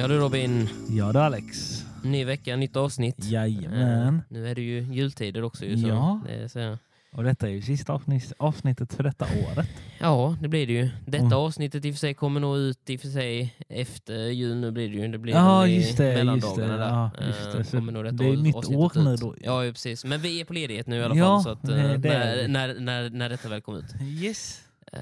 Ja 0.00 0.08
du 0.08 0.18
Robin, 0.18 0.68
Ja 0.90 1.12
du 1.12 1.18
Alex. 1.18 1.80
ny 2.04 2.24
vecka, 2.24 2.56
nytt 2.56 2.76
avsnitt. 2.76 3.24
Jajamän. 3.24 4.14
Eh, 4.14 4.20
nu 4.28 4.48
är 4.48 4.54
det 4.54 4.62
ju 4.62 4.80
jultider 4.82 5.42
också 5.44 5.64
ju. 5.64 5.76
Så 5.78 5.88
Ja. 5.88 6.20
det, 6.26 6.48
så, 6.48 6.78
Och 7.12 7.24
detta 7.24 7.46
är 7.48 7.50
ju 7.50 7.62
sista 7.62 7.92
avsnitt, 7.92 8.32
avsnittet 8.38 8.94
för 8.94 9.02
detta 9.02 9.24
året. 9.24 9.68
ja, 10.00 10.36
det 10.42 10.48
blir 10.48 10.66
det 10.66 10.72
ju. 10.72 10.88
Detta 11.06 11.24
Mm. 11.24 11.38
avsnittet 11.38 11.84
i 11.84 11.90
och 11.90 11.94
för 11.94 11.98
sig 11.98 12.14
kommer 12.14 12.40
nog 12.40 12.56
ut 12.58 12.90
i 12.90 12.96
och 12.96 13.00
för 13.00 13.08
sig 13.08 13.54
efter 13.68 14.14
jul 14.26 14.56
nu 14.56 14.70
blir 14.70 14.88
det 14.88 14.94
ju. 14.96 15.08
Det 15.08 15.18
blir 15.18 15.34
Ja, 15.34 15.66
just 15.66 15.96
det, 15.96 16.14
mellandagarna 16.14 16.72
det. 16.72 16.78
där. 16.78 16.88
Ja, 16.88 17.10
just 17.26 17.52
det. 17.52 17.58
Eh, 17.58 17.64
Så 17.64 17.76
kommer 17.76 17.92
nog 17.92 18.04
detta 18.04 18.16
det 18.16 18.28
är 18.28 18.36
nytt 18.36 18.54
år 18.56 18.92
nu 19.04 19.16
då. 19.16 19.34
Ja, 19.42 19.60
precis. 19.72 20.04
Men 20.04 20.20
vi 20.20 20.40
är 20.40 20.44
på 20.44 20.52
ledighet 20.52 20.86
nu 20.86 20.96
i 20.96 21.02
alla 21.04 21.16
Ja, 21.16 21.24
fall. 21.24 21.42
Så 21.42 21.50
att, 21.50 21.68
eh, 21.68 21.76
det- 21.76 21.96
det 21.96 22.08
när, 22.08 22.48
när, 22.48 22.80
när, 22.80 23.10
när 23.10 23.28
detta 23.28 23.48
väl 23.48 23.60
kommer 23.60 23.78
ut. 23.78 23.94
Yes. 24.22 24.60
Eh, 24.92 25.00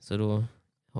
så 0.00 0.16
då 0.16 0.44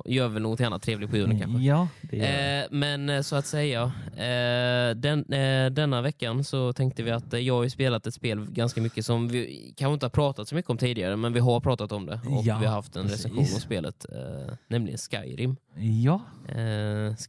gör 0.05 0.29
vi 0.29 0.41
något 0.41 0.61
annat 0.61 0.83
trevligt 0.83 1.11
på 1.11 1.17
julen 1.17 1.41
kanske. 1.41 1.59
Ja, 1.63 1.89
Eh, 2.13 2.67
men 2.71 3.09
eh, 3.09 3.21
så 3.23 3.37
att 3.37 3.47
säga, 3.47 3.83
eh, 4.17 4.97
den, 4.97 5.33
eh, 5.33 5.71
denna 5.71 6.03
veckan 6.03 6.45
så 6.45 6.73
tänkte 6.73 7.03
vi 7.03 7.11
att 7.11 7.35
eh, 7.35 7.41
jag 7.41 7.55
har 7.55 7.63
ju 7.63 7.71
spelat 7.71 8.07
ett 8.07 8.15
spel 8.15 8.47
ganska 8.51 8.81
mycket 8.81 9.07
som 9.07 9.29
vi 9.29 9.75
kanske 9.77 9.93
inte 9.95 10.07
har 10.07 10.11
pratat 10.11 10.49
så 10.49 10.55
mycket 10.55 10.71
om 10.71 10.79
tidigare, 10.79 11.17
men 11.17 11.33
vi 11.33 11.41
har 11.41 11.61
pratat 11.61 11.93
om 11.93 12.07
det 12.07 12.21
och 12.27 12.45
Ja, 12.45 12.59
vi 12.59 12.67
har 12.67 12.75
haft 12.75 12.97
en 12.97 13.03
precis. 13.03 13.25
recension 13.25 13.55
om 13.55 13.61
spelet, 13.61 14.07
eh, 14.13 14.55
nämligen 14.69 14.99
Skyrim. 14.99 15.57
Ja, 15.77 16.21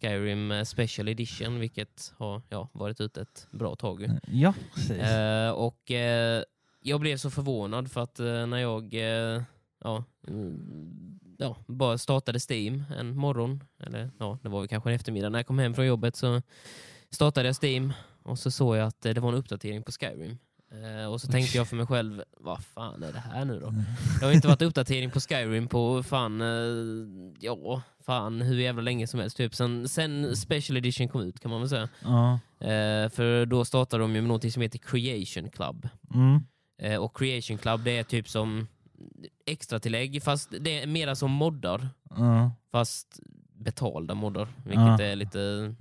Skyrim 0.02 0.66
Special 0.66 1.08
Edition, 1.08 1.60
vilket 1.60 2.14
har 2.18 2.42
ja, 2.50 2.70
varit 2.74 3.02
ute 3.02 3.22
ett 3.22 3.48
bra 3.52 3.76
tag. 3.76 4.02
ju. 4.02 4.10
ja 4.32 4.54
precis. 4.76 4.98
Och 5.56 5.92
jag 6.82 7.00
blev 7.00 7.18
så 7.18 7.30
förvånad 7.30 7.92
för 7.92 8.02
att 8.02 8.20
när 8.20 8.58
jag 8.58 8.94
ja, 9.84 10.04
mm, 10.28 11.20
ja, 11.42 11.56
bara 11.68 11.98
startade 11.98 12.40
Steam 12.50 12.84
en 12.98 13.16
morgon, 13.18 13.64
eller 13.80 14.12
ja, 14.20 14.40
det 14.44 14.50
var 14.50 14.68
kanske 14.68 14.90
en 14.90 14.96
eftermiddag 14.96 15.30
när 15.30 15.40
jag 15.40 15.48
kom 15.48 15.60
hem 15.60 15.74
från 15.74 15.86
jobbet 15.86 16.16
så 16.16 16.42
startade 17.10 17.48
jag 17.48 17.64
Steam 17.64 17.94
och 18.24 18.40
så 18.40 18.52
såg 18.52 18.76
jag 18.76 18.88
att 18.88 19.06
eh, 19.06 19.14
det 19.14 19.22
var 19.22 19.30
en 19.30 19.36
uppdatering 19.36 19.84
på 19.84 19.92
Skyrim. 19.92 20.38
Eh, 20.72 21.06
och 21.06 21.22
så 21.22 21.28
tänkte 21.28 21.58
jag 21.58 21.68
för 21.68 21.76
mig 21.76 21.86
själv, 21.86 22.24
vad 22.40 22.64
fan 22.64 23.04
är 23.04 23.14
det 23.14 23.20
här 23.20 23.46
nu 23.46 23.60
då? 23.60 23.74
Det 24.20 24.26
har 24.26 24.34
inte 24.34 24.48
varit 24.48 24.62
uppdatering 24.62 25.12
på 25.12 25.20
Skyrim 25.20 25.68
på 25.68 26.04
fan, 26.04 26.42
eh, 26.42 27.28
ja, 27.40 27.82
fan 28.06 28.42
hur 28.42 28.60
jävla 28.60 28.82
länge 28.82 29.08
som 29.08 29.20
helst. 29.20 29.38
Typ. 29.38 29.56
Sen, 29.56 29.90
sen 29.90 30.36
Special 30.36 30.78
Edition 30.78 31.08
kom 31.08 31.22
ut 31.22 31.40
kan 31.40 31.52
man 31.52 31.60
väl 31.60 31.70
säga. 31.70 31.90
ja. 32.04 32.40
Eh, 32.68 33.10
för 33.10 33.46
då 33.46 33.66
startade 33.66 34.04
de 34.04 34.16
ju 34.16 34.22
med 34.22 34.30
något 34.30 34.54
som 34.54 34.62
heter 34.62 34.80
Creation 34.80 35.50
Club. 35.50 35.90
Mm. 36.14 36.44
Och 37.02 37.18
Creation 37.18 37.58
Club 37.58 37.84
det 37.84 37.98
är 37.98 38.04
typ 38.04 38.30
som 38.30 38.68
extra 39.46 39.80
tillägg 39.80 40.24
fast 40.24 40.54
det 40.60 40.82
är 40.84 40.88
mera 40.88 41.16
som 41.16 41.32
moddar. 41.32 41.90
Ja. 42.10 42.52
Fast 42.72 43.20
betalda 43.56 44.14
moddar. 44.14 44.48
Vilket 44.66 44.82
Ja. 45.00 45.02
är 45.02 45.16
lite, 45.16 45.76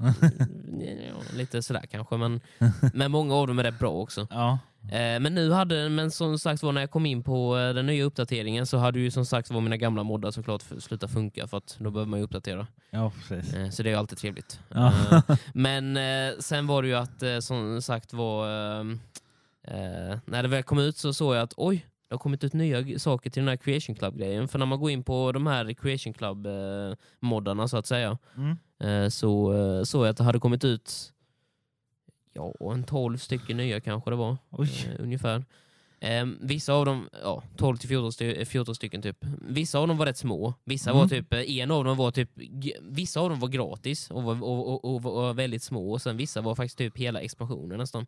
lite 1.36 1.62
sådär 1.62 1.86
kanske. 1.90 2.16
Men, 2.16 2.40
men 2.94 3.10
många 3.10 3.34
av 3.34 3.46
dem 3.46 3.58
är 3.58 3.62
rätt 3.62 3.78
bra 3.78 3.90
också. 3.90 4.26
Ja. 4.30 4.58
Eh, 4.82 5.20
men 5.20 5.34
nu 5.34 5.50
hade, 5.52 5.88
men 5.88 6.10
som 6.10 6.38
sagt 6.38 6.62
var 6.62 6.72
när 6.72 6.80
jag 6.80 6.90
kom 6.90 7.06
in 7.06 7.22
på 7.22 7.58
eh, 7.58 7.74
den 7.74 7.86
nya 7.86 8.04
uppdateringen 8.04 8.66
så 8.66 8.78
hade 8.78 9.00
ju 9.00 9.10
som 9.10 9.26
sagt 9.26 9.50
var 9.50 9.60
mina 9.60 9.76
gamla 9.76 10.02
moddar 10.02 10.30
såklart 10.30 10.62
slutat 10.78 11.10
funka 11.10 11.46
för 11.46 11.56
att 11.56 11.76
då 11.78 11.90
behöver 11.90 12.10
man 12.10 12.18
ju 12.18 12.24
uppdatera. 12.24 12.66
ja, 12.90 13.12
precis. 13.28 13.54
Eh, 13.54 13.70
Så 13.70 13.82
det 13.82 13.88
är 13.88 13.90
ju 13.92 13.98
alltid 13.98 14.18
trevligt. 14.18 14.60
Ja. 14.68 14.92
Men 15.54 15.98
sen 16.42 16.66
var 16.66 16.82
det 16.82 16.88
ju 16.88 16.94
att 16.94 17.44
som 17.44 17.82
sagt 17.82 18.12
var 18.12 18.46
när 20.30 20.42
det 20.42 20.48
väl 20.48 20.62
kom 20.62 20.78
ut 20.78 20.96
så 20.96 21.12
såg 21.12 21.34
jag 21.34 21.42
att 21.42 21.54
oj, 21.56 21.86
det 22.10 22.14
har 22.14 22.18
kommit 22.18 22.44
ut 22.44 22.52
nya 22.52 22.98
saker 22.98 23.30
till 23.30 23.40
den 23.40 23.48
här 23.48 23.56
Creation 23.56 23.94
Club-grejen. 23.96 24.48
För 24.48 24.58
när 24.58 24.66
man 24.66 24.80
går 24.80 24.90
in 24.90 25.02
på 25.02 25.32
de 25.32 25.46
här 25.46 25.72
Creation 25.74 26.12
Club-moddarna 26.12 27.68
så 27.68 27.76
att 27.76 27.86
säga 27.86 28.18
Mm. 28.36 28.56
eh, 29.04 29.08
så 29.08 29.52
eh, 29.52 29.82
såg 29.84 30.02
jag 30.04 30.10
att 30.10 30.16
det 30.16 30.24
hade 30.24 30.38
kommit 30.40 30.64
ut 30.64 31.12
ja, 32.32 32.54
en 32.72 32.84
12 32.84 33.16
stycken 33.18 33.56
nya 33.56 33.80
kanske 33.80 34.10
det 34.10 34.16
var. 34.16 34.36
Oj. 34.50 34.68
Eh, 34.86 35.02
ungefär. 35.04 35.44
Eh, 36.00 36.26
vissa 36.40 36.72
av 36.72 36.84
dem, 36.86 37.08
ja 37.22 37.42
12 37.56 37.76
till 37.76 37.88
14, 37.88 38.10
sty- 38.10 38.44
14 38.44 38.74
stycken 38.74 39.02
typ. 39.02 39.16
Vissa 39.48 39.78
av 39.78 39.88
dem 39.88 39.96
var 39.96 40.06
rätt 40.06 40.16
små. 40.18 40.54
Vissa 40.64 40.92
var 40.92 41.00
Mm. 41.00 41.08
typ, 41.08 41.32
eh, 41.32 41.56
en 41.58 41.70
av 41.70 41.84
dem 41.84 41.96
var 41.96 42.10
typ, 42.10 42.30
vissa 42.80 43.20
av 43.20 43.30
dem 43.30 43.40
var 43.40 43.48
gratis 43.48 44.10
och 44.10 44.22
var, 44.22 44.42
och, 44.44 44.68
och, 44.84 44.94
och, 44.94 45.02
var 45.02 45.34
väldigt 45.34 45.62
små 45.62 45.92
och 45.92 46.02
sen 46.02 46.16
vissa 46.16 46.40
var 46.40 46.54
faktiskt 46.54 46.78
typ 46.78 46.96
hela 46.98 47.20
expansioner 47.20 47.76
nästan. 47.76 48.06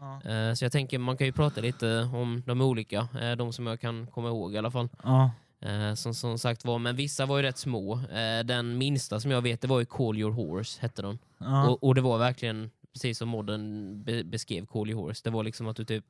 Ja. 0.00 0.30
Eh, 0.30 0.54
så 0.54 0.64
jag 0.64 0.72
tänker 0.72 0.98
man 0.98 1.16
kan 1.16 1.26
ju 1.26 1.32
prata 1.32 1.60
lite 1.60 2.08
om 2.12 2.42
de 2.46 2.60
olika, 2.60 3.08
eh, 3.20 3.32
de 3.32 3.52
som 3.52 3.66
jag 3.66 3.80
kan 3.80 4.06
komma 4.06 4.28
ihåg 4.28 4.54
i 4.54 4.58
alla 4.58 4.70
fall. 4.70 4.88
Ja. 5.02 5.30
Eh, 5.60 5.94
som, 5.94 6.14
som 6.14 6.38
sagt 6.38 6.64
var, 6.64 6.78
men 6.78 6.96
vissa 6.96 7.26
var 7.26 7.36
ju 7.36 7.42
rätt 7.42 7.58
små. 7.58 8.00
Den 8.44 8.78
minsta 8.78 9.20
som 9.20 9.30
jag 9.30 9.42
vet 9.42 9.60
det 9.60 9.68
var 9.68 9.80
ju 9.80 9.86
Call 9.86 10.18
Your 10.18 10.32
Horse 10.32 10.80
hette 10.80 11.02
den. 11.02 11.18
Ja. 11.38 11.68
Och, 11.68 11.84
och 11.84 11.94
det 11.94 12.00
var 12.00 12.18
verkligen 12.18 12.70
precis 12.92 13.18
som 13.18 13.28
modden 13.28 14.02
be 14.04 14.24
beskrev 14.24 14.66
Call 14.66 14.90
Your 14.90 15.02
Horse. 15.02 15.20
Det 15.24 15.30
var 15.30 15.44
liksom 15.44 15.66
att 15.66 15.76
du 15.76 15.84
typ 15.84 16.04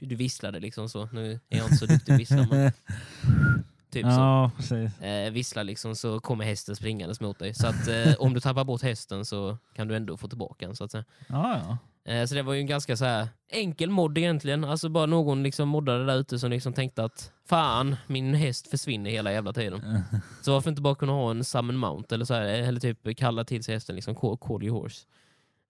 du 0.00 0.14
visslade 0.16 0.60
liksom 0.60 0.88
så. 0.88 1.08
Nu 1.12 1.40
är 1.48 1.58
jag 1.58 1.66
inte 1.66 1.76
så 1.76 1.86
duktig 1.86 2.12
att 2.12 2.20
vissla 2.20 2.46
men 2.50 2.72
typ 3.90 4.02
så. 4.02 4.08
Ja, 4.08 4.50
precis. 4.56 5.00
Eh, 5.00 5.30
vissla 5.30 5.62
liksom 5.62 5.96
så 5.96 6.20
kommer 6.20 6.44
hästen 6.44 6.76
springandes 6.76 7.20
mot 7.20 7.38
dig. 7.38 7.54
Så 7.54 7.66
att 7.66 7.88
eh, 7.88 8.14
om 8.18 8.34
du 8.34 8.40
tappar 8.40 8.64
bort 8.64 8.82
hästen 8.82 9.24
så 9.24 9.58
kan 9.74 9.88
du 9.88 9.96
ändå 9.96 10.16
få 10.16 10.28
tillbaka 10.28 10.66
den 10.66 10.76
så 10.76 10.84
att 10.84 10.90
säga. 10.90 11.04
Ja, 11.26 11.58
ja. 11.58 11.78
Eh, 12.10 12.24
så 12.26 12.34
det 12.34 12.42
var 12.42 12.52
ju 12.54 12.60
en 12.60 12.66
ganska 12.66 12.96
så 12.96 13.04
här 13.04 13.28
enkel 13.52 13.90
mod 13.90 14.18
egentligen. 14.18 14.64
Alltså 14.64 14.88
bara 14.88 15.06
någon 15.06 15.42
liksom 15.42 15.68
moddade 15.68 16.06
där 16.06 16.16
ute 16.16 16.38
som 16.38 16.50
liksom 16.50 16.72
tänkte 16.72 17.04
att 17.04 17.32
fan, 17.48 17.96
min 18.06 18.34
häst 18.34 18.68
försvinner 18.70 19.10
hela 19.10 19.32
jävla 19.32 19.52
tiden. 19.52 20.02
Så 20.42 20.52
varför 20.52 20.70
inte 20.70 20.82
bara 20.82 20.94
kunna 20.94 21.12
ha 21.12 21.30
en 21.30 21.44
summon 21.44 21.76
mount 21.76 22.14
eller 22.14 22.24
så 22.24 22.34
här, 22.34 22.42
eller 22.42 22.80
typ 22.80 23.16
kalla 23.16 23.44
till 23.44 23.64
sig 23.64 23.74
hästen 23.74 23.94
liksom 23.96 24.14
call, 24.14 24.38
call 24.38 24.62
your 24.64 24.80
horse. 24.82 25.06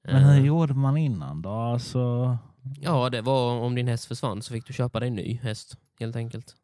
Men 0.04 0.16
Eh, 0.22 0.28
hur 0.30 0.44
gjorde 0.46 0.74
man 0.74 0.96
innan 0.96 1.42
då? 1.42 1.50
Alltså... 1.50 2.38
Ja, 2.80 3.10
det 3.10 3.20
var 3.20 3.52
om 3.60 3.74
din 3.74 3.88
häst 3.88 4.04
försvann 4.04 4.42
så 4.42 4.52
fick 4.52 4.66
du 4.66 4.72
köpa 4.72 5.00
dig 5.00 5.08
en 5.08 5.14
ny 5.14 5.38
häst 5.42 5.76
helt 6.00 6.16
enkelt. 6.16 6.54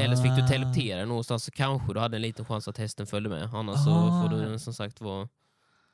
Eller 0.00 0.16
så 0.16 0.22
fick 0.22 0.36
du 0.36 0.42
Ah. 0.42 0.48
teleportera 0.48 1.04
någonstans 1.04 1.44
så 1.44 1.50
kanske 1.50 1.94
du 1.94 2.00
hade 2.00 2.16
en 2.16 2.22
liten 2.22 2.44
chans 2.44 2.68
att 2.68 2.78
hästen 2.78 3.06
följde 3.06 3.30
med. 3.30 3.48
Annars 3.54 3.84
så 3.84 3.90
Ah. 3.90 4.22
får 4.22 4.36
du 4.38 4.58
som 4.58 4.74
sagt 4.74 5.00
vara... 5.00 5.28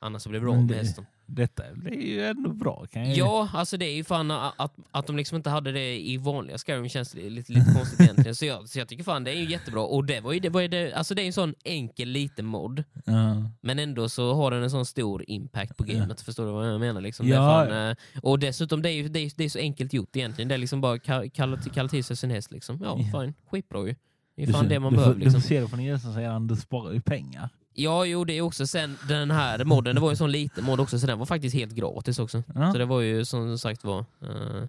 Annars 0.01 0.21
så 0.21 0.29
blir 0.29 0.39
det 0.39 0.45
bra 0.45 0.55
Men 0.55 0.65
med 0.65 0.75
hästen. 0.77 1.05
Detta 1.25 1.63
blir 1.75 2.01
ju 2.01 2.25
ändå 2.25 2.49
bra 2.53 2.85
kan 2.91 3.09
jag 3.09 3.17
Ja, 3.17 3.49
alltså 3.53 3.77
det 3.77 3.85
är 3.85 3.95
ju 3.95 4.03
fan 4.03 4.31
att, 4.31 4.73
att 4.91 5.07
de 5.07 5.17
liksom 5.17 5.35
inte 5.35 5.49
hade 5.49 5.71
det 5.71 5.99
i 6.09 6.17
vanliga 6.17 6.57
Skyrim 6.57 6.89
känns 6.89 7.13
lite, 7.13 7.29
lite, 7.29 7.51
lite 7.53 7.71
konstigt 7.75 7.99
egentligen. 8.01 8.35
Så 8.35 8.45
jag, 8.45 8.69
så 8.69 8.79
jag 8.79 8.87
tycker 8.87 9.03
fan 9.03 9.23
det 9.23 9.31
är 9.31 9.35
ju 9.35 9.49
jättebra. 9.51 9.81
Och 9.81 10.05
det 10.05 10.19
var 10.19 10.33
ju, 10.33 10.39
det 10.39 10.49
var 10.49 10.61
ju 10.61 10.67
det, 10.67 10.93
alltså 10.93 11.15
det 11.15 11.21
är 11.21 11.25
en 11.25 11.33
sån 11.33 11.53
enkel 11.63 12.09
liten 12.09 12.45
mod. 12.45 12.83
Ja. 13.05 13.35
Men 13.61 13.79
ändå 13.79 14.09
så 14.09 14.33
har 14.33 14.51
den 14.51 14.63
en 14.63 14.69
sån 14.69 14.85
stor 14.85 15.23
impact 15.27 15.77
på 15.77 15.83
gamet. 15.83 16.21
Förstår 16.21 16.45
du 16.45 16.51
vad 16.51 16.73
jag 16.73 16.79
menar? 16.79 17.01
Liksom? 17.01 17.27
Ja. 17.27 17.35
fan, 17.37 17.89
eh, 17.89 17.95
och 18.23 18.39
dessutom, 18.39 18.81
det 18.81 18.89
är, 18.89 18.93
ju, 18.93 19.07
det, 19.09 19.19
är, 19.19 19.31
det 19.37 19.43
är 19.43 19.49
så 19.49 19.59
enkelt 19.59 19.93
gjort 19.93 20.15
egentligen. 20.15 20.49
Det 20.49 20.55
är 20.55 20.59
liksom 20.59 20.81
bara 20.81 20.95
ka- 20.97 21.29
kalla, 21.29 21.57
till- 21.57 21.71
kalla 21.71 21.89
till 21.89 22.03
sig 22.03 22.15
sin 22.17 22.29
häst. 22.31 22.51
Liksom. 22.51 22.79
Ja, 22.83 22.99
Ja. 23.13 23.21
fine. 23.21 23.33
Skitbra 23.51 23.87
ju. 23.87 23.95
Det 24.35 24.43
är 24.43 24.47
Du 24.47 24.53
fan 24.53 24.61
ser- 24.61 24.69
det 24.69 24.79
man 24.79 24.91
du 24.93 24.97
behöver. 24.97 25.19
Liksom. 25.19 25.33
Du 25.33 25.41
får 25.41 25.47
se 25.47 25.59
det 25.61 25.67
från 25.67 25.79
er 25.79 25.97
som 25.97 26.13
säger 26.13 26.29
att 26.29 26.47
du 26.47 26.55
sparar 26.55 26.93
ju 26.93 27.01
pengar. 27.01 27.49
Ja, 27.79 28.05
jo, 28.05 28.23
det 28.23 28.33
är 28.33 28.41
också 28.41 28.67
sen 28.67 28.97
den 29.07 29.31
här 29.31 29.65
modden, 29.65 29.95
det 29.95 30.01
var 30.01 30.09
ju 30.09 30.13
en 30.13 30.17
sån 30.17 30.31
liten 30.31 30.63
mod 30.63 30.79
också, 30.79 30.99
så 30.99 31.07
den 31.07 31.19
var 31.19 31.25
faktiskt 31.25 31.55
helt 31.55 31.73
gratis 31.73 32.19
också. 32.19 32.43
Ja. 32.55 32.71
Så 32.71 32.77
det 32.77 32.85
var 32.85 33.01
ju 33.01 33.25
som 33.25 33.57
sagt 33.57 33.83
var 33.83 33.99
eh, 34.21 34.63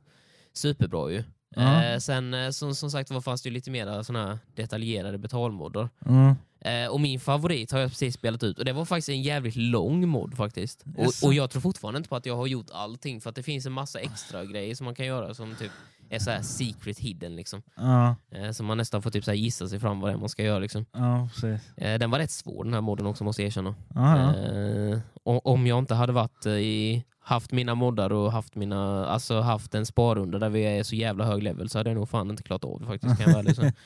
superbra 0.52 1.10
ju. 1.10 1.24
Ja. 1.56 1.84
Eh, 1.84 1.98
sen 1.98 2.34
eh, 2.34 2.50
som, 2.50 2.74
som 2.74 2.90
sagt 2.90 3.10
var 3.10 3.20
fanns 3.20 3.42
det 3.42 3.48
ju 3.48 3.52
lite 3.52 3.70
mer 3.70 4.02
såna 4.02 4.26
här 4.26 4.38
detaljerade 4.54 5.18
betalmodder. 5.18 5.88
Mm. 6.06 6.34
Eh, 6.60 6.90
och 6.90 7.00
min 7.00 7.20
favorit 7.20 7.72
har 7.72 7.78
jag 7.78 7.90
precis 7.90 8.14
spelat 8.14 8.42
ut 8.42 8.58
och 8.58 8.64
det 8.64 8.72
var 8.72 8.84
faktiskt 8.84 9.08
en 9.08 9.22
jävligt 9.22 9.56
lång 9.56 10.08
mod 10.08 10.36
faktiskt. 10.36 10.84
Jaså? 10.98 11.26
Och, 11.26 11.28
och 11.28 11.34
jag 11.34 11.50
tror 11.50 11.62
fortfarande 11.62 11.98
inte 11.98 12.08
på 12.08 12.16
att 12.16 12.26
jag 12.26 12.36
har 12.36 12.46
gjort 12.46 12.70
allting 12.72 13.20
för 13.20 13.30
att 13.30 13.36
det 13.36 13.42
finns 13.42 13.66
en 13.66 13.72
massa 13.72 14.00
extra 14.00 14.44
grejer 14.44 14.74
som 14.74 14.84
man 14.84 14.94
kan 14.94 15.06
göra 15.06 15.34
som 15.34 15.56
typ 15.56 15.72
är 16.10 16.18
så 16.18 16.30
här 16.30 16.42
secret 16.42 16.98
hidden 16.98 17.36
liksom. 17.36 17.62
Ja, 17.76 18.16
Eh, 18.30 18.50
så 18.50 18.62
man 18.62 18.76
nästan 18.76 19.02
får 19.02 19.10
typ 19.10 19.24
så 19.24 19.30
här 19.30 19.38
gissa 19.38 19.68
sig 19.68 19.80
fram 19.80 20.00
vad 20.00 20.10
det 20.10 20.14
är 20.14 20.18
man 20.18 20.28
ska 20.28 20.42
göra 20.42 20.58
liksom. 20.58 20.86
ja, 20.92 21.28
precis. 21.34 21.76
Eh, 21.76 21.98
den 21.98 22.10
var 22.10 22.18
rätt 22.18 22.30
svår 22.30 22.64
den 22.64 22.74
här 22.74 22.80
modden 22.80 23.06
också 23.06 23.24
måste 23.24 23.42
jag 23.42 23.46
erkänna. 23.46 23.74
Ja. 23.94 24.34
Eh, 24.36 24.98
om 25.22 25.66
jag 25.66 25.78
inte 25.78 25.94
hade 25.94 26.12
varit 26.12 26.46
i, 26.46 27.04
haft 27.20 27.52
mina 27.52 27.74
moddar 27.74 28.12
och 28.12 28.32
haft, 28.32 28.54
mina, 28.54 29.06
alltså 29.06 29.40
haft 29.40 29.74
en 29.74 29.86
sparrunda 29.86 30.38
där 30.38 30.48
vi 30.48 30.62
är 30.62 30.82
så 30.82 30.94
jävla 30.94 31.24
hög 31.24 31.42
level 31.42 31.68
så 31.68 31.78
hade 31.78 31.90
jag 31.90 31.94
nog 31.94 32.08
fan 32.08 32.30
inte 32.30 32.42
klarat 32.42 32.64
av 32.64 32.80
det 32.80 32.86
faktiskt. 32.86 33.18
Kan 33.18 33.32
jag 33.32 33.42
vara. 33.42 33.72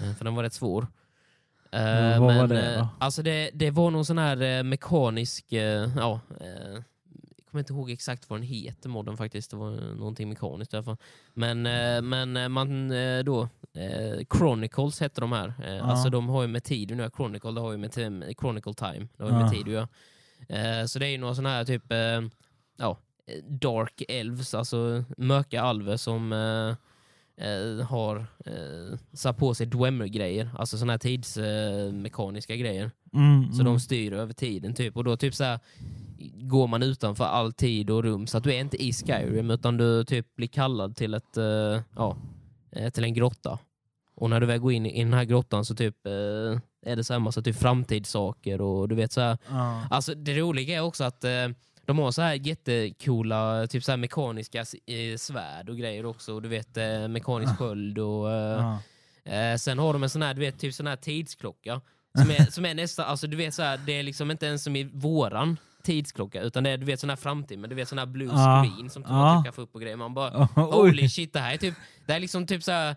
Eh, 0.00 0.14
För 0.14 0.24
den 0.24 0.34
var 0.34 0.42
rätt 0.42 0.52
svår. 0.52 0.86
Ja, 1.70 2.20
vad 2.20 2.36
var 2.36 2.46
det 2.46 2.76
då? 2.78 2.88
Alltså 3.00 3.22
det, 3.22 3.50
det 3.54 3.70
var 3.70 3.90
någon 3.90 4.04
sån 4.04 4.18
här 4.18 4.62
mekanisk, 4.62 5.46
ja, 5.96 6.20
kommer 7.56 7.62
inte 7.62 7.72
ihåg 7.72 7.90
exakt 7.90 8.30
vad 8.30 8.38
den 8.38 8.46
heter 8.46 8.88
modden 8.88 9.16
faktiskt. 9.16 9.50
Det 9.50 9.56
var 9.56 9.70
någonting 9.94 10.28
mekaniskt 10.28 10.72
i 10.72 10.76
alla 10.76 10.84
fall. 10.84 10.96
Men, 11.34 11.66
eh, 11.66 12.02
men 12.02 12.36
eh, 12.36 12.48
man 12.48 12.90
eh, 12.90 13.24
då, 13.24 13.42
eh, 13.72 14.26
Chronicles 14.38 15.00
hette 15.00 15.20
de 15.20 15.32
här. 15.32 15.54
Eh, 15.64 15.76
Ja. 15.76 15.82
Alltså 15.82 16.10
de 16.10 16.28
har 16.28 16.42
ju 16.42 16.48
med 16.48 16.64
tid 16.64 16.96
nu, 16.96 17.10
Chronicle, 17.16 17.50
det 17.52 17.60
har 17.60 17.72
ju 17.72 17.78
med 17.78 17.92
Chronicle 18.40 18.74
time. 18.74 19.08
Det 19.16 19.22
har 19.24 19.30
ju 19.30 19.36
med 19.36 19.50
tid 19.50 19.62
att 19.62 19.72
göra. 19.72 19.88
Eh, 20.48 20.86
så 20.86 20.98
det 20.98 21.06
är 21.06 21.10
ju 21.10 21.18
några 21.18 21.34
sådana 21.34 21.48
här 21.54 21.64
typ, 21.64 21.92
eh, 21.92 22.20
ja, 22.76 22.98
eh, 23.26 23.44
Dark 23.44 24.02
Elves, 24.08 24.54
alltså 24.54 25.04
mörka 25.16 25.62
alver 25.62 25.96
som 25.96 26.32
eh, 26.32 26.68
eh, 27.46 27.86
har 27.86 28.16
eh, 28.46 28.98
satt 29.12 29.36
på 29.36 29.54
sig 29.54 29.66
Dwemer-grejer, 29.66 30.50
alltså 30.58 30.78
sådana 30.78 30.92
här 30.92 30.98
tidsmekaniska 30.98 32.56
grejer. 32.56 32.90
Mm, 33.14 33.52
Så 33.52 33.58
de 33.58 33.66
mm. 33.66 33.80
styr 33.80 34.12
över 34.12 34.32
tiden 34.32 34.74
typ. 34.74 34.96
Och 34.96 35.04
då 35.04 35.16
typ 35.16 35.34
så 35.34 35.44
här, 35.44 35.58
går 36.34 36.66
man 36.66 36.82
utanför 36.82 37.24
all 37.24 37.52
tid 37.52 37.90
och 37.90 38.02
rum. 38.02 38.26
Så 38.26 38.38
att 38.38 38.44
du 38.44 38.54
är 38.54 38.60
inte 38.60 38.82
i 38.82 38.92
Skyrim 38.92 39.50
utan 39.50 39.76
du 39.76 40.04
typ 40.04 40.36
blir 40.36 40.48
kallad 40.48 40.96
till, 40.96 41.14
ett, 41.14 41.36
eh, 41.36 41.80
ja, 41.96 42.16
eh, 42.72 42.90
till 42.90 43.04
en 43.04 43.14
grotta. 43.14 43.58
Och 44.14 44.30
när 44.30 44.40
du 44.40 44.46
väl 44.46 44.58
går 44.58 44.72
in 44.72 44.86
i 44.86 45.04
den 45.04 45.12
här 45.12 45.24
grottan 45.24 45.64
så 45.64 45.74
typ 45.74 46.06
eh, 46.06 46.60
är 46.86 46.96
det 46.96 47.04
så 47.04 47.12
här 47.12 47.20
massa 47.20 47.42
typ 47.42 47.56
framtidssaker 47.56 48.60
och 48.60 48.88
du 48.88 48.94
vet 48.94 49.12
så 49.12 49.20
här. 49.20 49.38
Ja. 49.48 49.86
Alltså 49.90 50.14
det 50.14 50.34
roliga 50.34 50.76
är 50.76 50.80
också 50.80 51.04
att 51.04 51.24
eh, 51.24 51.48
de 51.84 51.98
har 51.98 52.10
så 52.10 52.22
här 52.22 52.34
jättecoola 52.34 53.66
typ 53.66 53.84
så 53.84 53.92
här 53.92 53.96
mekaniska 53.96 54.60
eh, 54.60 55.16
svärd 55.16 55.68
och 55.68 55.76
grejer 55.76 56.06
också. 56.06 56.34
Och 56.34 56.42
du 56.42 56.48
vet 56.48 56.76
eh, 56.76 57.08
mekanisk 57.08 57.58
sköld 57.58 57.98
och. 57.98 58.32
Eh, 59.26 59.56
sen 59.56 59.78
har 59.78 59.92
de 59.92 60.02
en 60.02 60.10
sån 60.10 60.22
här, 60.22 60.34
du 60.34 60.40
vet, 60.40 60.58
typ 60.58 60.74
sån 60.74 60.86
här 60.86 60.96
tidsklocka. 60.96 61.80
Som 62.18 62.30
är, 62.30 62.50
som 62.50 62.64
är 62.64 62.74
nästan, 62.74 63.06
alltså 63.06 63.26
du 63.26 63.36
vet 63.36 63.54
så 63.54 63.62
här, 63.62 63.80
det 63.86 63.92
är 63.92 64.02
liksom 64.02 64.30
inte 64.30 64.46
ens 64.46 64.62
som 64.64 64.76
i 64.76 64.84
våran 64.84 65.56
tidsklocka 65.86 66.42
utan 66.42 66.64
det 66.64 66.70
är 66.70 66.78
du 66.78 66.86
vet 66.86 67.00
sån 67.00 67.10
här 67.10 67.16
framtid, 67.16 67.58
men 67.58 67.70
du 67.70 67.76
vet 67.76 67.88
sån 67.88 67.98
här 67.98 68.06
blue 68.06 68.28
screen 68.28 68.90
som 68.90 69.02
typ 69.02 69.10
Ja. 69.10 69.34
man 69.34 69.44
kan 69.44 69.52
få 69.52 69.62
upp 69.62 69.74
och 69.74 69.80
grejer. 69.80 69.96
Man 69.96 70.14
bara 70.14 70.48
Oj. 70.56 70.62
holy 70.62 71.08
shit, 71.08 71.32
det 71.32 71.40
här 71.40 71.54
är 71.54 71.58
typ, 71.58 71.74
det 72.06 72.12
är 72.12 72.20
liksom 72.20 72.46
typ 72.46 72.62
så 72.62 72.72
här 72.72 72.96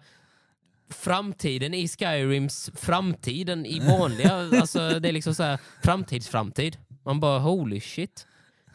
framtiden 0.90 1.74
i 1.74 1.88
Skyrims 1.88 2.70
framtiden 2.76 3.66
i 3.66 3.80
vanliga, 3.80 4.36
alltså 4.62 5.00
det 5.00 5.10
är 5.10 5.14
liksom 5.14 5.36
så 5.36 5.44
här 5.44 5.60
framtidsframtid. 5.84 6.78
Man 7.06 7.20
bara 7.20 7.40
holy 7.40 7.80
shit. 7.82 8.26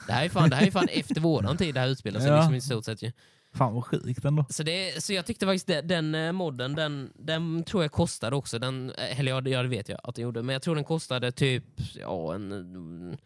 Det 0.06 0.12
här 0.12 0.24
är 0.24 0.28
fan, 0.28 0.50
det 0.50 0.56
här 0.56 0.66
är 0.66 0.70
fan 0.70 0.88
efter 0.92 1.20
våran 1.20 1.56
tid 1.56 1.74
det 1.74 1.80
här 1.80 1.88
utspelar 1.88 2.20
sig 2.20 2.28
Ja. 2.28 2.36
liksom 2.36 2.54
i 2.54 2.60
stort 2.60 2.84
sett 2.84 3.02
ju. 3.02 3.12
Fan 3.54 3.74
vad 3.74 3.84
sjukt 3.84 4.24
ändå. 4.24 4.44
Så, 4.48 4.62
det, 4.62 5.02
så 5.04 5.12
jag 5.12 5.26
tyckte 5.26 5.46
faktiskt 5.46 5.66
det, 5.66 5.80
den 5.80 6.14
eh, 6.14 6.32
modden, 6.32 6.74
den, 6.74 7.10
den 7.14 7.64
tror 7.64 7.82
jag 7.84 7.92
kostade 7.92 8.36
också. 8.36 8.58
Den, 8.58 8.90
eh, 8.90 9.20
eller 9.20 9.32
ja, 9.32 9.40
det- 9.40 9.68
vet 9.68 9.88
jag 9.88 10.00
att 10.04 10.14
den 10.14 10.22
gjorde. 10.22 10.42
Men 10.42 10.52
jag 10.52 10.62
tror 10.62 10.74
den 10.74 10.84
kostade 10.84 11.32
typ, 11.32 11.64
ja, 12.00 12.34
en, 12.34 13.16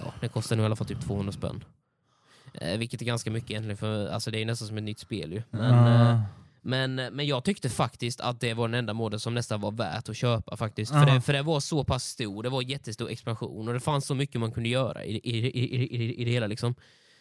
ja 0.00 0.12
den 0.20 0.28
kostade 0.30 0.56
nog 0.56 0.64
i 0.64 0.66
alla 0.66 0.76
fall 0.76 0.86
typ 0.86 1.00
200 1.00 1.32
spänn. 1.32 1.64
Eh, 2.54 2.78
vilket 2.78 3.00
är 3.02 3.06
ganska 3.06 3.30
mycket 3.30 3.50
egentligen, 3.50 3.76
för 3.76 4.08
alltså, 4.08 4.30
det 4.30 4.38
är 4.42 4.46
nästan 4.46 4.68
som 4.68 4.76
ett 4.78 4.84
nytt 4.84 4.98
spel 4.98 5.32
ju. 5.32 5.42
Men, 5.50 5.74
Ja. 5.74 6.10
eh, 6.12 6.20
men, 6.64 6.94
men 6.94 7.26
jag 7.26 7.44
tyckte 7.44 7.68
faktiskt 7.68 8.20
att 8.20 8.40
det 8.40 8.54
var 8.54 8.68
den 8.68 8.74
enda 8.74 8.92
modden 8.94 9.20
som 9.20 9.34
nästan 9.34 9.60
var 9.60 9.70
värt 9.70 10.08
att 10.08 10.16
köpa 10.16 10.56
faktiskt. 10.56 10.92
Ja. 10.94 11.00
För, 11.06 11.14
det, 11.14 11.20
för 11.20 11.32
det 11.32 11.42
var 11.42 11.60
så 11.60 11.84
pass 11.84 12.04
stor, 12.04 12.42
det 12.42 12.48
var 12.48 12.62
jättestor 12.62 13.10
expansion 13.10 13.68
och 13.68 13.74
det 13.74 13.80
fanns 13.80 14.06
så 14.06 14.14
mycket 14.14 14.40
man 14.40 14.52
kunde 14.52 14.68
göra 14.68 15.04
i, 15.04 15.16
i, 15.16 15.46
i, 15.50 15.86
i, 15.96 16.20
i 16.20 16.24
det 16.24 16.30
hela. 16.30 16.46
Liksom. 16.46 16.74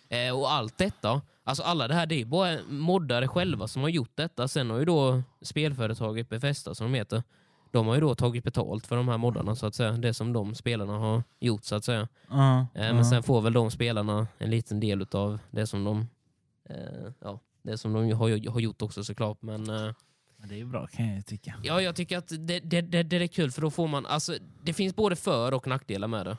Eh, 0.09 0.37
och 0.39 0.51
allt 0.51 0.77
detta, 0.77 1.21
alltså 1.43 1.63
alla 1.63 1.87
det 1.87 1.93
här, 1.93 2.05
det 2.05 2.21
är 2.21 2.25
bara 2.25 2.57
moddare 2.69 3.27
själva 3.27 3.67
som 3.67 3.81
har 3.81 3.89
gjort 3.89 4.11
detta. 4.15 4.47
Sen 4.47 4.69
har 4.69 4.79
ju 4.79 4.85
då 4.85 5.23
spelföretaget 5.41 6.29
Bethesda, 6.29 6.75
som 6.75 6.91
de 6.91 6.97
heter, 6.97 7.23
de 7.71 7.87
har 7.87 7.95
ju 7.95 8.01
då 8.01 8.15
tagit 8.15 8.43
betalt 8.43 8.87
för 8.87 8.95
de 8.95 9.07
här 9.07 9.17
moddarna, 9.17 9.55
så 9.55 9.65
att 9.65 9.75
säga. 9.75 9.91
Det 9.91 10.13
som 10.13 10.33
de 10.33 10.55
spelarna 10.55 10.93
har 10.97 11.23
gjort, 11.39 11.63
så 11.63 11.75
att 11.75 11.85
säga. 11.85 12.01
Eh, 12.01 12.07
Ja. 12.29 12.67
men 12.73 13.05
sen 13.05 13.23
får 13.23 13.41
väl 13.41 13.53
de 13.53 13.71
spelarna 13.71 14.27
en 14.37 14.49
liten 14.49 14.79
del 14.79 15.05
av 15.11 15.39
det 15.51 15.67
som 15.67 15.83
de, 15.83 16.07
eh, 16.69 16.75
ja, 17.19 17.39
det 17.61 17.77
som 17.77 17.93
de 17.93 18.11
har, 18.11 18.49
har 18.51 18.59
gjort 18.59 18.81
också 18.81 19.03
såklart. 19.03 19.41
Men 19.41 19.69
eh, 19.69 19.93
Det 20.49 20.59
är 20.61 20.65
bra 20.65 20.87
kan 20.87 21.15
jag 21.15 21.25
tycka. 21.25 21.55
ja, 21.63 21.81
jag 21.81 21.95
tycker 21.95 22.17
att 22.17 22.27
det, 22.39 22.59
det, 22.59 22.81
det, 22.81 23.03
det 23.03 23.15
är 23.17 23.27
kul 23.27 23.51
för 23.51 23.61
då 23.61 23.69
får 23.71 23.87
man, 23.87 24.05
alltså 24.05 24.35
det 24.63 24.73
finns 24.73 24.95
både 24.95 25.15
för 25.15 25.53
och 25.53 25.67
nackdelar 25.67 26.07
med 26.07 26.25
det. 26.25 26.37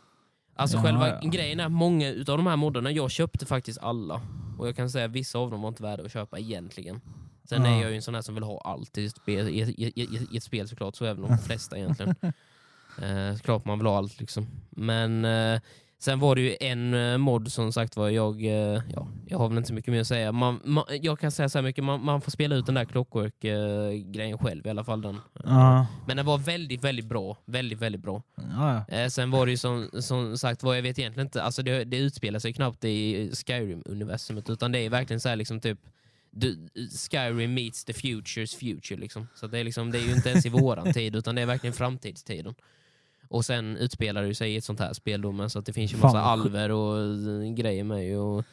Alltså 0.56 0.76
Ja, 0.76 0.82
själva 0.82 1.08
ja. 1.08 1.20
grejen 1.31 1.61
är 1.61 1.64
att 1.67 1.73
många 1.73 2.08
av 2.08 2.25
de 2.25 2.46
här 2.46 2.56
moddarna, 2.56 2.90
jag 2.90 3.11
köpte 3.11 3.46
faktiskt 3.46 3.79
alla. 3.79 4.20
Och 4.58 4.69
jag 4.69 4.76
kan 4.76 4.90
säga 4.90 5.05
att 5.05 5.11
vissa 5.11 5.38
av 5.38 5.50
dem 5.50 5.62
var 5.62 5.69
inte 5.69 5.82
värda 5.82 6.02
att 6.05 6.12
köpa 6.12 6.38
egentligen. 6.38 7.00
Sen 7.44 7.67
är 7.67 7.83
jag 7.83 7.91
ju 7.91 7.97
en 7.97 8.03
sån 8.03 8.15
här 8.15 8.23
som 8.23 8.35
vill 8.35 8.44
ha 8.44 8.61
allt 8.61 8.99
i 8.99 9.06
ett 9.06 9.17
spel, 9.17 9.49
i, 9.49 9.61
i, 9.61 10.27
i, 10.31 10.37
ett 10.37 10.43
spel 10.43 10.69
såklart, 10.69 10.97
så 10.97 11.05
även 11.05 11.23
de 11.23 11.39
flesta 11.39 11.79
egentligen. 11.79 12.15
eh, 13.03 13.39
klart 13.39 13.65
man 13.65 13.79
vill 13.79 13.87
ha 13.87 13.97
allt 13.97 14.21
liksom. 14.21 14.47
Men 14.71 15.25
eh, 15.25 15.61
sen 15.99 16.19
var 16.19 16.35
det 16.35 16.41
ju 16.41 16.56
en 16.61 16.94
eh, 16.94 17.19
mod 17.19 17.53
som 17.53 17.73
sagt 17.73 17.97
var 17.97 18.09
jag, 18.09 18.44
eh, 18.44 18.83
ja, 18.94 19.09
jag 19.27 19.39
har 19.39 19.49
väl 19.49 19.59
inte 19.59 19.69
så 19.69 19.75
mycket 19.75 19.93
mer 19.93 20.00
att 20.00 20.06
säga. 20.06 20.33
Man, 20.33 20.61
man, 20.65 20.85
jag 21.00 21.19
kan 21.19 21.31
säga 21.31 21.49
så 21.49 21.59
här 21.59 21.62
mycket, 21.62 21.85
man, 21.85 22.05
man 22.05 22.21
får 22.21 22.31
spela 22.31 22.55
ut 22.55 22.67
den 22.67 22.75
där 22.75 22.85
Clockwork-grejen 22.85 24.39
själv 24.39 24.67
i 24.67 24.71
alla 24.71 24.85
fall. 24.85 25.03
Den. 25.03 25.21
Ja. 25.44 25.87
Men 26.06 26.17
den 26.17 26.27
var 26.27 26.39
väldigt, 26.39 26.85
väldigt 26.85 27.06
bra. 27.06 27.37
Väldigt, 27.44 27.79
väldigt 27.79 28.03
bra. 28.03 28.23
Ja, 28.37 28.85
ja. 28.89 28.97
Eh, 28.97 29.09
sen 29.09 29.31
var 29.31 29.47
det 29.47 29.53
ju 29.53 29.59
som, 29.59 29.89
som 30.00 30.39
sagt, 30.39 30.62
vad 30.62 30.77
jag 30.77 30.83
vet 30.83 30.99
egentligen 30.99 31.27
inte, 31.27 31.43
alltså 31.43 31.62
det, 31.62 31.85
det 31.85 31.97
utspelar 31.97 32.39
sig 32.39 32.53
knappt 32.53 32.85
i 32.85 33.31
Skyrim-universumet, 33.35 34.50
utan 34.50 34.73
det 34.73 34.79
är 34.79 34.91
verkligen 34.91 35.21
så 35.21 35.29
här 35.29 35.37
liksom 35.37 35.61
typ 35.61 35.79
du, 36.34 36.69
Skyrim 37.11 37.55
meets 37.55 37.84
the 37.84 37.93
futures 37.93 38.55
future. 38.55 39.00
Liksom. 39.00 39.29
Så 39.34 39.46
det 39.46 39.58
är, 39.58 39.64
liksom, 39.64 39.90
det 39.90 39.99
är 39.99 40.02
ju 40.02 40.12
inte 40.12 40.29
ens 40.31 40.46
i 40.46 40.49
våran 40.49 40.93
tid, 40.94 41.17
utan 41.17 41.34
det 41.34 41.43
är 41.43 41.46
verkligen 41.46 41.75
framtidstiden. 41.75 42.55
Och 43.29 43.44
sen 43.44 43.76
utspelar 43.76 44.23
det 44.23 44.34
sig 44.34 44.52
i 44.55 44.56
ett 44.56 44.64
sånt 44.64 44.81
här 44.81 44.93
spel 44.93 45.23
då, 45.23 45.32
men 45.32 45.50
så 45.50 45.58
att 45.58 45.67
det 45.67 45.73
finns 45.73 45.93
ju 45.93 45.96
Fan, 45.96 46.06
massa 46.12 46.19
vad 46.23 46.32
alver 46.40 46.70
och 46.70 46.99
eh, 47.44 47.52
grejer 47.55 47.84
med 47.84 48.06
ju, 48.06 48.17
och 48.17 48.44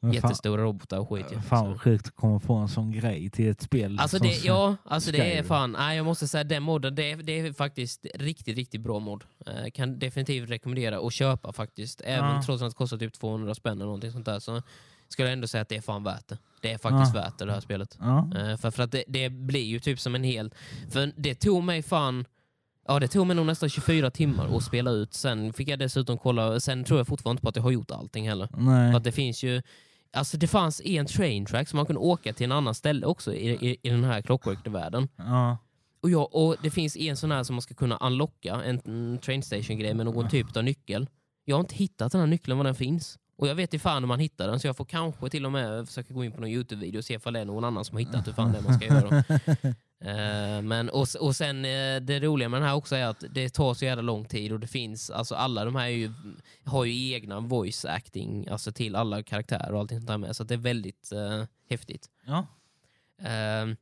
Men 0.00 0.12
fan, 0.12 0.14
jättestora 0.14 0.62
robotar 0.62 0.98
och 0.98 1.08
skit. 1.08 1.26
fan 1.48 1.68
vad 1.68 1.80
sjukt 1.80 2.06
att 2.06 2.16
komma 2.16 2.40
på 2.40 2.54
en 2.54 2.68
sån 2.68 2.92
grej 2.92 3.30
till 3.30 3.48
ett 3.50 3.62
spel. 3.62 3.98
Alltså 4.00 4.18
det, 4.18 4.44
ja, 4.44 4.76
alltså 4.84 5.12
det 5.12 5.38
är 5.38 5.42
fan, 5.42 5.72
nej, 5.72 5.96
jag 5.96 6.06
måste 6.06 6.28
säga 6.28 6.44
den 6.44 6.62
modden, 6.62 6.94
det 6.94 7.10
är, 7.12 7.16
det 7.16 7.32
är 7.40 7.52
faktiskt 7.52 8.06
riktigt, 8.14 8.56
riktigt 8.56 8.80
bra 8.80 8.98
mod. 8.98 9.24
Eh, 9.46 9.70
kan 9.74 9.98
definitivt 9.98 10.50
rekommendera 10.50 10.98
att 11.06 11.12
köpa 11.12 11.52
faktiskt. 11.52 12.00
Även 12.04 12.30
Ja. 12.30 12.42
trots 12.46 12.62
att 12.62 12.70
det 12.70 12.76
kostar 12.76 12.98
typ 12.98 13.12
200 13.12 13.54
spänn 13.54 13.72
eller 13.72 13.84
någonting 13.84 14.12
sånt 14.12 14.26
där 14.26 14.38
så 14.38 14.62
skulle 15.08 15.28
jag 15.28 15.32
ändå 15.32 15.46
säga 15.46 15.62
att 15.62 15.68
det 15.68 15.76
är 15.76 15.80
fan 15.80 16.04
värt 16.04 16.28
det. 16.28 16.38
Det 16.60 16.72
är 16.72 16.78
faktiskt 16.78 17.14
Ja. 17.14 17.20
värt 17.20 17.38
det, 17.38 17.44
det 17.44 17.52
här 17.52 17.60
spelet. 17.60 17.96
Ja. 18.00 18.30
Eh, 18.36 18.56
för, 18.56 18.70
för 18.70 18.82
att 18.82 18.92
det, 18.92 19.04
det 19.08 19.28
blir 19.30 19.64
ju 19.64 19.80
typ 19.80 20.00
som 20.00 20.14
en 20.14 20.24
hel... 20.24 20.54
För 20.90 21.12
det 21.16 21.34
tog 21.34 21.64
mig 21.64 21.82
fan... 21.82 22.24
Ja, 22.90 22.98
det 22.98 23.08
tog 23.08 23.26
mig 23.26 23.36
nog 23.36 23.46
nästan 23.46 23.68
24 23.68 24.10
timmar 24.10 24.56
att 24.56 24.62
spela 24.62 24.90
ut. 24.90 25.14
Sen 25.14 25.52
fick 25.52 25.68
jag 25.68 25.78
dessutom 25.78 26.18
kolla, 26.18 26.60
sen 26.60 26.84
tror 26.84 27.00
jag 27.00 27.06
fortfarande 27.06 27.34
inte 27.34 27.42
på 27.42 27.48
att 27.48 27.56
jag 27.56 27.62
har 27.62 27.70
gjort 27.70 27.90
allting 27.90 28.28
heller. 28.28 28.48
Nej. 28.56 28.92
För 28.92 28.96
att 28.98 29.04
det 29.04 29.12
finns 29.12 29.42
ju, 29.42 29.62
alltså 30.12 30.36
det 30.36 30.46
fanns 30.46 30.80
en 30.84 31.06
train 31.06 31.46
track 31.46 31.68
som 31.68 31.76
man 31.76 31.86
kunde 31.86 32.00
åka 32.00 32.32
till 32.32 32.44
en 32.44 32.52
annan 32.52 32.74
ställe 32.74 33.06
också 33.06 33.34
i, 33.34 33.50
i, 33.70 33.76
i 33.82 33.88
den 33.90 34.04
här 34.04 34.22
Clockwork-världen. 34.22 35.08
Ja. 35.16 35.58
Och, 36.02 36.10
ja, 36.10 36.24
och 36.32 36.56
det 36.62 36.70
finns 36.70 36.96
en 36.96 37.16
sån 37.16 37.30
här 37.30 37.42
som 37.42 37.54
man 37.54 37.62
ska 37.62 37.74
kunna 37.74 37.96
unlocka, 37.96 38.62
en, 38.62 38.80
en 38.84 39.18
train 39.18 39.42
station-grej 39.42 39.94
med 39.94 40.06
någon 40.06 40.28
typ 40.28 40.56
av 40.56 40.64
nyckel. 40.64 41.08
Jag 41.44 41.56
har 41.56 41.60
inte 41.60 41.74
hittat 41.74 42.12
den 42.12 42.20
här 42.20 42.28
nyckeln, 42.28 42.56
var 42.58 42.64
den 42.64 42.74
finns. 42.74 43.18
Och 43.38 43.48
jag 43.48 43.54
vet 43.54 43.74
inte 43.74 43.82
fan 43.82 44.02
hur 44.02 44.08
man 44.08 44.20
hittar 44.20 44.48
den, 44.48 44.60
så 44.60 44.66
jag 44.66 44.76
får 44.76 44.84
kanske 44.84 45.28
till 45.30 45.46
och 45.46 45.52
med 45.52 45.86
försöka 45.88 46.14
gå 46.14 46.24
in 46.24 46.32
på 46.32 46.40
någon 46.40 46.50
Youtube-video 46.50 46.98
och 46.98 47.04
se 47.04 47.14
ifall 47.14 47.32
det 47.32 47.40
är 47.40 47.44
någon 47.44 47.64
annan 47.64 47.84
som 47.84 47.96
har 47.96 48.00
hittat 48.00 48.26
hur 48.26 48.32
fan 48.32 48.52
det 48.52 48.58
är 48.58 48.62
man 48.62 48.74
ska 48.74 48.86
göra. 48.86 49.24
Eh, 50.00 50.62
men, 50.62 50.90
och, 50.90 51.06
och 51.20 51.36
sen 51.36 51.64
eh, 51.64 52.00
det 52.00 52.20
roliga 52.20 52.48
med 52.48 52.60
den 52.60 52.68
här 52.68 52.74
också 52.76 52.96
är 52.96 53.04
att 53.06 53.24
det 53.30 53.48
tar 53.48 53.74
så 53.74 53.84
jävla 53.84 54.02
lång 54.02 54.24
tid 54.24 54.52
och 54.52 54.60
det 54.60 54.66
finns, 54.66 55.10
alltså 55.10 55.34
alla 55.34 55.64
de 55.64 55.74
här 55.76 55.84
är 55.84 55.88
ju, 55.88 56.12
har 56.64 56.84
ju 56.84 57.12
egna 57.14 57.40
voice 57.40 57.84
acting 57.84 58.48
alltså 58.48 58.72
till 58.72 58.96
alla 58.96 59.22
karaktärer 59.22 59.72
och 59.72 59.80
allting 59.80 59.98
sånt 59.98 60.08
där 60.08 60.18
med, 60.18 60.36
så 60.36 60.44
det 60.44 60.54
är 60.54 60.58
väldigt 60.58 61.12
eh, 61.12 61.44
häftigt. 61.70 62.10
Ja. 62.26 62.46
Eh, 63.22 63.74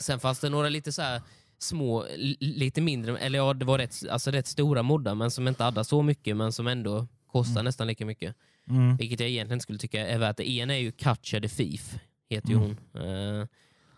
sen 0.00 0.20
fanns 0.20 0.40
det 0.40 0.48
några 0.50 0.68
lite 0.68 0.92
så 0.92 1.02
här 1.02 1.22
små, 1.58 2.04
li- 2.16 2.36
lite 2.40 2.80
mindre, 2.80 3.18
eller 3.18 3.38
ja 3.38 3.54
det 3.54 3.64
var 3.64 3.78
rätt, 3.78 3.94
alltså 4.10 4.30
rätt 4.30 4.46
stora 4.46 4.82
moddar 4.82 5.14
men 5.14 5.30
som 5.30 5.48
inte 5.48 5.64
hade 5.64 5.84
så 5.84 6.02
mycket 6.02 6.36
men 6.36 6.52
som 6.52 6.66
ändå 6.66 7.06
kostar 7.32 7.62
nästan 7.62 7.86
lika 7.86 8.06
mycket. 8.06 8.36
Mm. 8.70 8.96
Vilket 8.96 9.20
jag 9.20 9.28
egentligen 9.28 9.60
skulle 9.60 9.78
tycka 9.78 10.06
är 10.06 10.18
värt 10.18 10.36
det. 10.36 10.60
En 10.60 10.70
är 10.70 10.74
ju 10.74 10.92
Katja 10.92 11.40
the 11.40 11.48
Thief, 11.48 11.98
heter 12.30 12.48
ju 12.48 12.54
Mm. 12.56 12.76
hon. 12.92 13.02
Eh, 13.40 13.46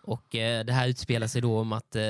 och 0.03 0.35
eh, 0.35 0.65
det 0.65 0.73
här 0.73 0.87
utspelar 0.87 1.27
sig 1.27 1.41
då 1.41 1.59
om 1.59 1.73
att 1.73 1.95
eh, 1.95 2.01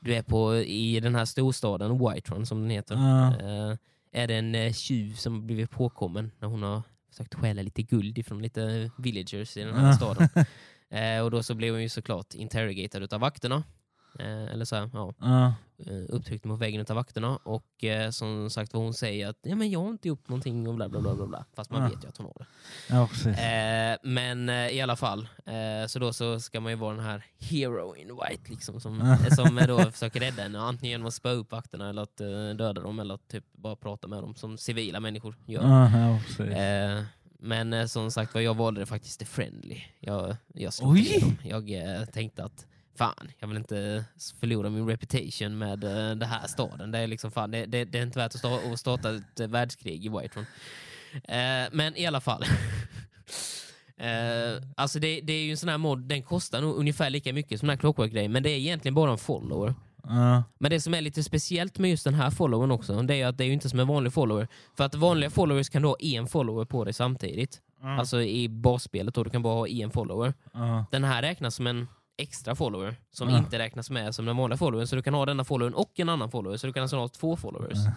du 0.00 0.14
är 0.14 0.22
på, 0.22 0.56
i 0.56 1.00
den 1.00 1.14
här 1.14 1.24
storstaden, 1.24 1.98
Whiterun 1.98 2.46
som 2.46 2.60
den 2.60 2.70
heter. 2.70 2.94
Eh, 2.94 3.76
är 4.12 4.26
det 4.26 4.34
en 4.34 4.72
tjuv 4.72 5.14
som 5.14 5.46
blivit 5.46 5.70
påkommen 5.70 6.30
när 6.38 6.48
hon 6.48 6.62
har 6.62 6.82
försökt 7.10 7.34
stjäla 7.34 7.62
lite 7.62 7.82
guld 7.82 8.18
ifrån 8.18 8.42
lite 8.42 8.90
villagers 8.98 9.56
i 9.56 9.62
den 9.62 9.74
här 9.74 9.92
staden. 9.92 10.28
Och 11.24 11.30
då 11.30 11.42
så 11.42 11.54
blev 11.54 11.72
hon 11.74 11.82
ju 11.82 11.88
såklart 11.88 12.34
interrogated 12.34 13.02
utav 13.02 13.20
vakterna. 13.20 13.62
Eh, 14.18 14.52
eller 14.52 14.64
så 14.64 14.76
här, 14.76 14.90
ja, 14.92 15.14
eh, 15.86 15.92
upptryckt 16.08 16.44
mot 16.44 16.60
väggen 16.60 16.80
utav 16.80 16.96
vakterna. 16.96 17.36
Och 17.36 17.84
eh, 17.84 18.10
som 18.10 18.50
sagt 18.50 18.74
vad 18.74 18.82
hon 18.82 18.94
säger 18.94 19.28
att 19.28 19.36
ja, 19.42 19.56
men 19.56 19.70
jag 19.70 19.80
har 19.80 19.88
inte 19.90 20.08
gjort 20.08 20.28
någonting 20.28 20.68
och 20.68 20.74
bla 20.74 20.88
bla 20.88 21.00
bla. 21.00 21.14
bla, 21.14 21.26
bla. 21.26 21.44
Fast 21.56 21.70
man 21.70 21.82
Ja. 21.82 21.88
vet 21.88 22.04
ju 22.04 22.08
att 22.08 22.16
hon 22.16 22.26
har 22.26 22.34
det. 22.38 22.46
ja, 22.88 23.98
men 24.02 24.50
i 24.50 24.80
alla 24.80 24.96
fall, 24.96 25.28
så 25.88 25.98
då 25.98 26.12
så 26.12 26.40
ska 26.40 26.60
man 26.60 26.72
ju 26.72 26.76
vara 26.76 26.94
den 26.96 27.04
här 27.04 27.24
hero 27.38 27.96
in 27.96 28.08
white 28.08 28.50
liksom, 28.50 28.80
som, 28.80 29.16
som 29.36 29.58
eh, 29.58 29.66
då 29.66 29.78
försöker 29.90 30.20
rädda 30.20 30.42
henne. 30.42 30.58
Antingen 30.60 30.90
genom 30.90 31.06
att 31.06 31.14
spöa 31.14 31.32
upp 31.32 31.52
vakterna 31.52 31.88
eller 31.88 32.02
att 32.02 32.16
döda 32.58 32.72
dem 32.72 32.98
eller 33.00 33.14
att 33.14 33.28
typ 33.28 33.44
bara 33.52 33.76
prata 33.76 34.08
med 34.08 34.22
dem 34.22 34.34
som 34.34 34.58
civila 34.58 35.00
människor 35.00 35.34
gör. 35.46 35.62
Ja, 36.38 37.04
men 37.38 37.88
som 37.88 38.10
sagt 38.10 38.34
var, 38.34 38.40
jag 38.40 38.54
valde 38.56 38.80
det 38.80 38.86
faktiskt 38.86 39.18
det 39.18 39.24
friendly. 39.26 39.80
Jag, 40.00 40.36
jag 40.54 40.72
Oj! 40.82 41.00
igenom. 41.00 41.38
Jag 41.42 42.12
tänkte 42.12 42.44
att 42.44 42.66
fan, 42.96 43.30
jag 43.38 43.48
vill 43.48 43.56
inte 43.56 44.04
förlora 44.40 44.70
min 44.70 44.86
reputation 44.86 45.58
med 45.58 45.84
eh, 45.84 46.16
det 46.16 46.26
här 46.26 46.46
staden. 46.46 46.90
Det 46.90 46.98
är, 46.98 47.06
liksom, 47.06 47.30
fan, 47.30 47.50
det, 47.50 47.66
det, 47.66 47.84
det 47.84 47.98
är 47.98 48.02
inte 48.02 48.18
värt 48.18 48.34
att, 48.34 48.42
sta- 48.42 48.72
att 48.72 48.80
starta 48.80 49.14
ett 49.14 49.40
eh, 49.40 49.48
världskrig 49.48 50.04
i 50.04 50.08
Whiterun. 50.08 50.46
Eh, 51.14 51.68
men 51.72 51.96
i 51.96 52.06
alla 52.06 52.20
fall. 52.20 52.44
Eh, 53.98 54.62
alltså 54.76 54.98
det, 54.98 55.20
det 55.20 55.32
är 55.32 55.44
ju 55.44 55.50
en 55.50 55.56
sån 55.56 55.68
här 55.68 55.78
mod, 55.78 55.98
den 55.98 56.22
kostar 56.22 56.60
nog 56.60 56.76
ungefär 56.76 57.10
lika 57.10 57.32
mycket 57.32 57.60
som 57.60 57.66
den 57.66 57.76
här 57.76 57.80
Clockwork-grejen, 57.80 58.32
men 58.32 58.42
det 58.42 58.50
är 58.50 58.56
egentligen 58.56 58.94
bara 58.94 59.10
en 59.10 59.18
follower. 59.18 59.74
Ja. 60.02 60.42
Men 60.58 60.70
det 60.70 60.80
som 60.80 60.94
är 60.94 61.00
lite 61.00 61.22
speciellt 61.22 61.78
med 61.78 61.90
just 61.90 62.04
den 62.04 62.14
här 62.14 62.30
followern 62.30 62.70
också, 62.70 63.02
det 63.02 63.14
är 63.14 63.26
att 63.26 63.38
det 63.38 63.44
är 63.44 63.46
ju 63.46 63.52
inte 63.52 63.68
som 63.68 63.80
en 63.80 63.86
vanlig 63.86 64.12
follower. 64.12 64.48
För 64.76 64.84
att 64.84 64.94
vanliga 64.94 65.30
followers 65.30 65.68
kan 65.68 65.82
du 65.82 65.88
ha 65.88 65.96
en 66.00 66.26
follower 66.26 66.64
på 66.64 66.84
dig 66.84 66.92
samtidigt. 66.92 67.60
Ja. 67.82 67.98
Alltså 67.98 68.22
i 68.22 68.48
basspelet 68.48 69.14
då, 69.14 69.24
du 69.24 69.30
kan 69.30 69.42
bara 69.42 69.54
ha 69.54 69.68
en 69.68 69.90
follower. 69.90 70.34
Den 70.90 71.04
här 71.04 71.22
räknas 71.22 71.54
som 71.54 71.66
en 71.66 71.88
extra 72.16 72.54
follower 72.54 72.96
som 73.10 73.30
Ja. 73.30 73.38
inte 73.38 73.58
räknas 73.58 73.90
med 73.90 74.14
som 74.14 74.24
den 74.26 74.36
vanliga 74.36 74.56
followern. 74.58 74.86
Så 74.86 74.96
du 74.96 75.02
kan 75.02 75.14
ha 75.14 75.26
denna 75.26 75.44
followern 75.44 75.74
och 75.74 76.00
en 76.00 76.08
annan 76.08 76.30
follower, 76.30 76.56
så 76.56 76.66
du 76.66 76.72
kan 76.72 76.82
alltså 76.82 76.96
ha 76.96 77.08
två 77.08 77.36
followers. 77.36 77.78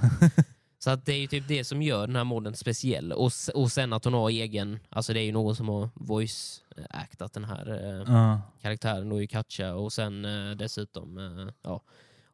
Så 0.82 0.90
att 0.90 1.06
det 1.06 1.14
är 1.14 1.20
ju 1.20 1.28
typ 1.28 1.48
det 1.48 1.64
som 1.64 1.82
gör 1.82 2.08
den 2.08 2.16
här 2.16 2.24
modden 2.24 2.56
speciell. 2.56 3.12
Och, 3.14 3.32
och 3.56 3.72
sen 3.72 3.94
att 3.94 4.06
hon 4.06 4.14
har 4.14 4.30
egen, 4.30 4.80
alltså 4.90 5.14
det 5.14 5.20
är 5.20 5.24
ju 5.24 5.32
någon 5.32 5.56
som 5.56 5.70
har 5.70 5.90
voice-actat 5.96 7.34
den 7.34 7.44
här 7.44 7.70
eh, 7.72 8.14
Ja. 8.16 8.42
karaktären 8.62 9.10
då 9.10 9.22
i 9.22 9.28
Katja 9.28 9.76
och 9.76 9.94
sen 9.94 10.26
eh, 10.26 10.56
dessutom 10.56 11.18
eh, 11.18 11.54
ja, 11.62 11.82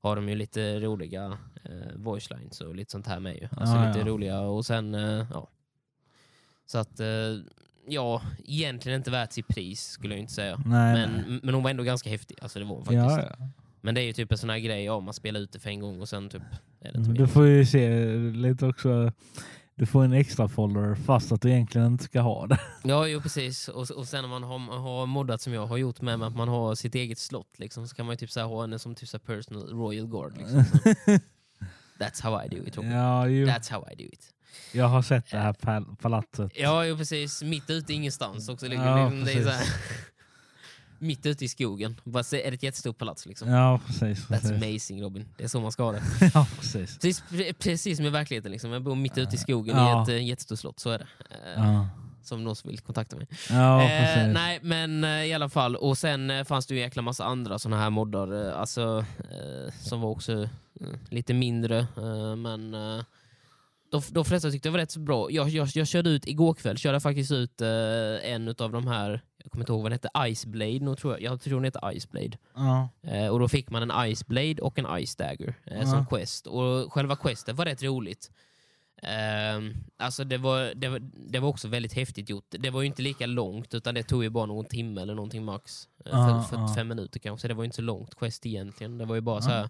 har 0.01 0.15
de 0.15 0.29
ju 0.29 0.35
lite 0.35 0.79
roliga 0.79 1.37
eh, 1.63 1.95
voice 1.95 2.29
lines 2.29 2.61
och 2.61 2.75
lite 2.75 2.91
sånt 2.91 3.07
här 3.07 3.19
med 3.19 3.35
ju. 3.35 3.47
Alltså 3.57 3.75
Ja, 3.75 3.87
lite 3.87 3.99
ja. 3.99 4.05
roliga 4.05 4.39
och 4.41 4.65
sen 4.65 4.95
eh, 4.95 5.25
ja. 5.33 5.47
Så 6.65 6.77
att 6.77 6.99
eh, 6.99 7.07
ja, 7.87 8.21
egentligen 8.45 8.97
inte 8.97 9.11
värt 9.11 9.31
sitt 9.31 9.47
pris 9.47 9.87
skulle 9.87 10.13
jag 10.13 10.19
inte 10.21 10.33
säga. 10.33 10.61
Nej, 10.65 10.93
nej. 10.93 11.07
Men, 11.07 11.39
men 11.43 11.53
hon 11.53 11.63
var 11.63 11.69
ändå 11.71 11.83
ganska 11.83 12.09
häftig, 12.09 12.37
alltså 12.41 12.59
det 12.59 12.65
var 12.65 12.75
hon 12.75 12.85
faktiskt. 12.85 13.29
Ja, 13.29 13.35
ja. 13.39 13.47
Men 13.81 13.95
det 13.95 14.01
är 14.01 14.05
ju 14.05 14.13
typ 14.13 14.31
en 14.31 14.37
sån 14.37 14.49
här 14.49 14.59
grej, 14.59 14.83
ja 14.83 14.99
man 14.99 15.13
spelar 15.13 15.39
ut 15.39 15.51
det 15.51 15.59
för 15.59 15.69
en 15.69 15.79
gång 15.79 16.01
och 16.01 16.09
sen 16.09 16.29
typ 16.29 16.41
är 16.81 16.91
det 16.91 16.97
inte 16.97 17.09
mer. 17.09 17.17
Du 17.17 17.27
får 17.27 17.45
ju 17.47 17.65
se 17.65 18.05
lite 18.17 18.65
också. 18.65 19.11
Du 19.75 19.85
får 19.85 20.03
en 20.03 20.13
extra 20.13 20.47
folder 20.47 20.95
fast 20.95 21.31
att 21.31 21.41
du 21.41 21.49
egentligen 21.49 21.87
inte 21.87 22.03
ska 22.03 22.21
ha 22.21 22.47
det. 22.47 22.59
Ja, 22.83 23.07
jo, 23.07 23.21
precis. 23.21 23.67
Och, 23.67 23.91
och 23.91 24.07
sen 24.07 24.21
när 24.21 24.29
man 24.29 24.43
har, 24.43 24.59
har 24.77 25.05
moddat 25.05 25.41
som 25.41 25.53
jag 25.53 25.67
har 25.67 25.77
gjort 25.77 26.01
med 26.01 26.23
att 26.23 26.35
man 26.35 26.47
har 26.47 26.75
sitt 26.75 26.95
eget 26.95 27.19
slott, 27.19 27.59
liksom, 27.59 27.87
så 27.87 27.95
kan 27.95 28.05
man 28.05 28.13
ju 28.13 28.17
typ 28.17 28.31
så 28.31 28.39
här, 28.39 28.47
ha 28.47 28.61
henne 28.61 28.79
som 28.79 28.95
typ 28.95 29.09
så 29.09 29.19
personal 29.19 29.69
royal 29.69 30.07
guard. 30.07 30.37
Liksom. 30.37 30.63
That's 31.99 32.23
how 32.23 32.45
I 32.45 32.47
do 32.49 32.67
it. 32.67 32.77
Ja, 32.77 33.27
ju. 33.27 33.45
That's 33.45 33.71
how 33.71 33.87
I 33.91 33.95
do 33.95 34.03
it. 34.03 34.34
Jag 34.71 34.87
har 34.87 35.01
sett 35.01 35.31
det 35.31 35.37
här 35.37 35.53
pal- 35.53 35.95
palatset. 36.01 36.51
Ja, 36.55 36.85
jo, 36.85 36.97
precis. 36.97 37.41
Mitt 37.43 37.69
ute 37.69 37.93
ingenstans 37.93 38.49
också. 38.49 38.67
Ligger, 38.67 38.85
Ja, 38.85 39.11
det, 39.25 39.33
är 39.33 39.43
så 39.43 39.49
här, 39.49 39.65
mitt 40.99 41.25
ute 41.25 41.45
i 41.45 41.47
skogen. 41.47 42.01
Bara 42.03 42.19
är 42.19 42.51
det 42.51 42.55
ett 42.55 42.63
jättestort 42.63 42.97
palats. 42.97 43.25
Liksom. 43.25 43.49
Ja, 43.49 43.79
precis. 43.87 44.27
That's 44.27 44.27
precis. 44.27 44.51
amazing 44.51 45.01
Robin. 45.03 45.25
Det 45.37 45.43
är 45.43 45.47
så 45.47 45.59
man 45.59 45.71
ska 45.71 45.83
ha 45.83 45.91
det. 45.91 46.01
Ja, 46.33 46.47
precis. 46.59 46.97
Precis, 46.97 47.23
precis 47.59 47.97
som 47.97 48.05
i 48.05 48.09
verkligheten. 48.09 48.51
Liksom. 48.51 48.71
Jag 48.71 48.83
bor 48.83 48.95
mitt 48.95 49.17
ute 49.17 49.35
i 49.35 49.37
skogen 49.39 49.77
Ja. 49.77 49.99
i 49.99 50.03
ett 50.03 50.09
äh, 50.09 50.27
jättestort 50.27 50.59
slott. 50.59 50.79
Så 50.79 50.89
är 50.89 50.97
det. 50.97 51.07
Eh, 51.29 51.63
Ja, 51.63 51.89
Som 52.23 52.43
någon 52.43 52.55
som 52.55 52.69
vill 52.69 52.79
kontakta 52.79 53.15
mig. 53.15 53.27
ja 53.49 53.81
Eh, 53.83 54.27
nej, 54.27 54.59
men 54.61 55.03
eh, 55.03 55.09
i 55.25 55.33
alla 55.33 55.49
fall. 55.49 55.75
Och 55.75 55.97
sen 55.97 56.29
eh, 56.29 56.43
fanns 56.43 56.65
det 56.67 56.73
ju 56.73 56.79
en 56.79 56.83
jäkla 56.83 57.01
massa 57.01 57.25
andra 57.25 57.59
såna 57.59 57.77
här 57.79 57.89
moddar 57.89 58.47
eh, 58.49 58.59
alltså, 58.59 59.05
eh, 59.19 59.73
som 59.81 60.01
var 60.01 60.09
också 60.09 60.33
eh, 60.43 60.49
lite 61.09 61.33
mindre. 61.33 61.79
Eh, 61.97 62.35
men 62.35 62.73
eh, 62.73 63.03
de, 64.01 64.13
de 64.13 64.25
flesta 64.25 64.51
tyckte 64.51 64.69
det 64.69 64.71
var 64.73 64.79
rätt 64.79 64.91
så 64.91 64.99
bra. 64.99 65.31
Jag, 65.31 65.49
jag, 65.49 65.67
jag 65.73 65.87
körde 65.87 66.09
ut 66.09 66.27
igår 66.27 66.53
kväll, 66.53 66.77
körde 66.77 66.99
faktiskt 66.99 67.31
ut 67.31 67.61
eh, 67.61 67.67
en 68.31 68.47
av 68.47 68.71
de 68.71 68.87
här, 68.87 69.21
jag 69.43 69.51
kommer 69.51 69.63
inte 69.63 69.71
ihåg 69.71 69.81
vad 69.81 69.91
den 69.91 69.99
hette, 70.03 70.29
Iceblade, 70.31 70.79
nog 70.79 70.97
tror 70.97 71.13
jag. 71.13 71.21
jag 71.21 71.41
tror 71.41 71.53
den 71.57 71.63
heter 71.63 71.91
Iceblade. 71.91 72.37
Ja, 72.55 72.89
Eh, 73.03 73.27
och 73.27 73.39
då 73.39 73.47
fick 73.47 73.69
man 73.69 73.91
en 73.91 74.11
Iceblade 74.11 74.61
och 74.61 74.79
en 74.79 75.05
Ice 75.05 75.15
Dagger 75.15 75.55
eh, 75.65 75.77
Ja. 75.79 75.85
som 75.85 76.05
quest. 76.05 76.47
Och 76.47 76.93
själva 76.93 77.15
questet 77.15 77.55
var 77.55 77.65
rätt 77.65 77.83
roligt. 77.83 78.31
Ehm, 79.03 79.73
alltså 79.97 80.23
det 80.23 80.37
var, 80.37 80.73
det, 80.75 80.87
var, 80.89 80.99
det 81.29 81.39
var 81.39 81.49
också 81.49 81.67
väldigt 81.67 81.93
häftigt 81.93 82.29
gjort. 82.29 82.45
Det 82.49 82.69
var 82.69 82.81
ju 82.81 82.87
inte 82.87 83.01
lika 83.01 83.25
långt 83.25 83.73
utan 83.73 83.95
det 83.95 84.03
tog 84.03 84.23
ju 84.23 84.29
bara 84.29 84.45
någon 84.45 84.65
timme 84.65 85.01
eller 85.01 85.15
någonting 85.15 85.45
max. 85.45 85.87
Eh, 86.05 86.11
Ja, 86.11 86.43
för- 86.49 86.57
ja. 86.57 86.67
45 86.67 86.87
minuter 86.87 87.19
kanske. 87.19 87.47
Det 87.47 87.53
var 87.53 87.63
ju 87.63 87.65
inte 87.65 87.75
så 87.75 87.81
långt 87.81 88.15
quest 88.15 88.45
egentligen. 88.45 88.97
Det 88.97 89.05
var 89.05 89.15
ju 89.15 89.21
bara 89.21 89.41
så 89.41 89.49
här. 89.49 89.69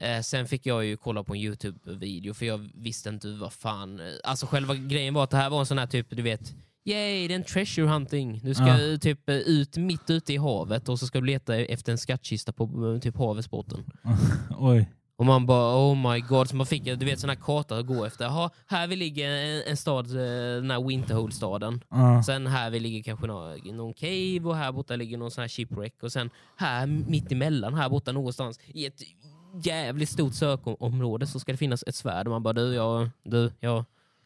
Eh, 0.00 0.20
sen 0.20 0.46
fick 0.46 0.66
jag 0.66 0.84
ju 0.84 0.96
kolla 0.96 1.24
på 1.24 1.34
en 1.34 1.40
Youtube-video 1.40 2.34
för 2.34 2.46
jag 2.46 2.70
visste 2.74 3.08
inte 3.08 3.28
vad 3.28 3.52
fan... 3.52 4.00
eh, 4.00 4.06
Alltså 4.24 4.46
själva 4.46 4.74
grejen 4.74 5.14
var 5.14 5.24
att 5.24 5.30
det 5.30 5.36
här 5.36 5.50
var 5.50 5.60
en 5.60 5.66
sån 5.66 5.78
här 5.78 5.86
typ, 5.86 6.06
du 6.10 6.22
vet, 6.22 6.54
Yay, 6.84 7.28
det 7.28 7.34
är 7.34 7.36
en 7.36 7.44
treasure 7.44 7.86
hunting. 7.86 8.40
Du 8.44 8.54
ska 8.54 8.66
Ja. 8.66 8.98
typ 8.98 9.28
eh, 9.28 9.36
ut 9.36 9.76
mitt 9.76 10.10
ute 10.10 10.32
i 10.32 10.36
havet 10.36 10.88
och 10.88 10.98
så 10.98 11.06
ska 11.06 11.20
du 11.20 11.26
leta 11.26 11.56
efter 11.56 11.92
en 11.92 11.98
skattkista 11.98 12.52
på 12.52 12.92
eh, 12.94 13.00
typ 13.00 13.16
havets 13.16 13.50
botten. 13.50 13.84
oj. 14.58 14.88
Och 15.16 15.26
man 15.26 15.46
bara 15.46 15.76
oh 15.76 16.12
my 16.12 16.20
god, 16.20 16.48
så 16.48 16.56
man 16.56 16.66
fick 16.66 16.84
du 16.84 16.96
vet 16.96 17.20
sån 17.20 17.30
här 17.30 17.36
karta 17.36 17.76
att 17.78 17.86
gå 17.86 18.04
efter. 18.04 18.24
Jaha, 18.24 18.50
här 18.66 18.86
vi 18.86 18.96
ligger 18.96 19.30
en, 19.30 19.62
en 19.66 19.76
stad, 19.76 20.08
den 20.08 20.70
här 20.70 20.80
Winterhold-staden. 20.88 21.80
Ja, 21.90 22.22
Sen 22.22 22.46
här 22.46 22.70
vi 22.70 22.80
ligger 22.80 23.02
kanske 23.02 23.26
någon, 23.26 23.58
någon 23.76 23.94
cave 23.94 24.40
och 24.44 24.56
här 24.56 24.72
borta 24.72 24.96
ligger 24.96 25.18
någon 25.18 25.30
sån 25.30 25.42
här 25.42 25.48
shipwreck. 25.48 26.02
Och 26.02 26.12
sen 26.12 26.30
här 26.56 26.86
mitt 26.86 27.32
emellan, 27.32 27.74
här 27.74 27.88
borta 27.88 28.12
någonstans 28.12 28.58
i 28.66 28.86
ett 28.86 29.00
jävligt 29.62 30.08
stort 30.08 30.34
sökområde 30.34 31.26
så 31.26 31.40
ska 31.40 31.52
det 31.52 31.58
finnas 31.58 31.84
ett 31.86 31.94
svärd. 31.94 32.26
Och 32.26 32.30
man 32.30 32.42
bara 32.42 32.52
du, 32.52 32.74
jag, 32.74 33.10
du, 33.22 33.52
jag, 33.60 33.84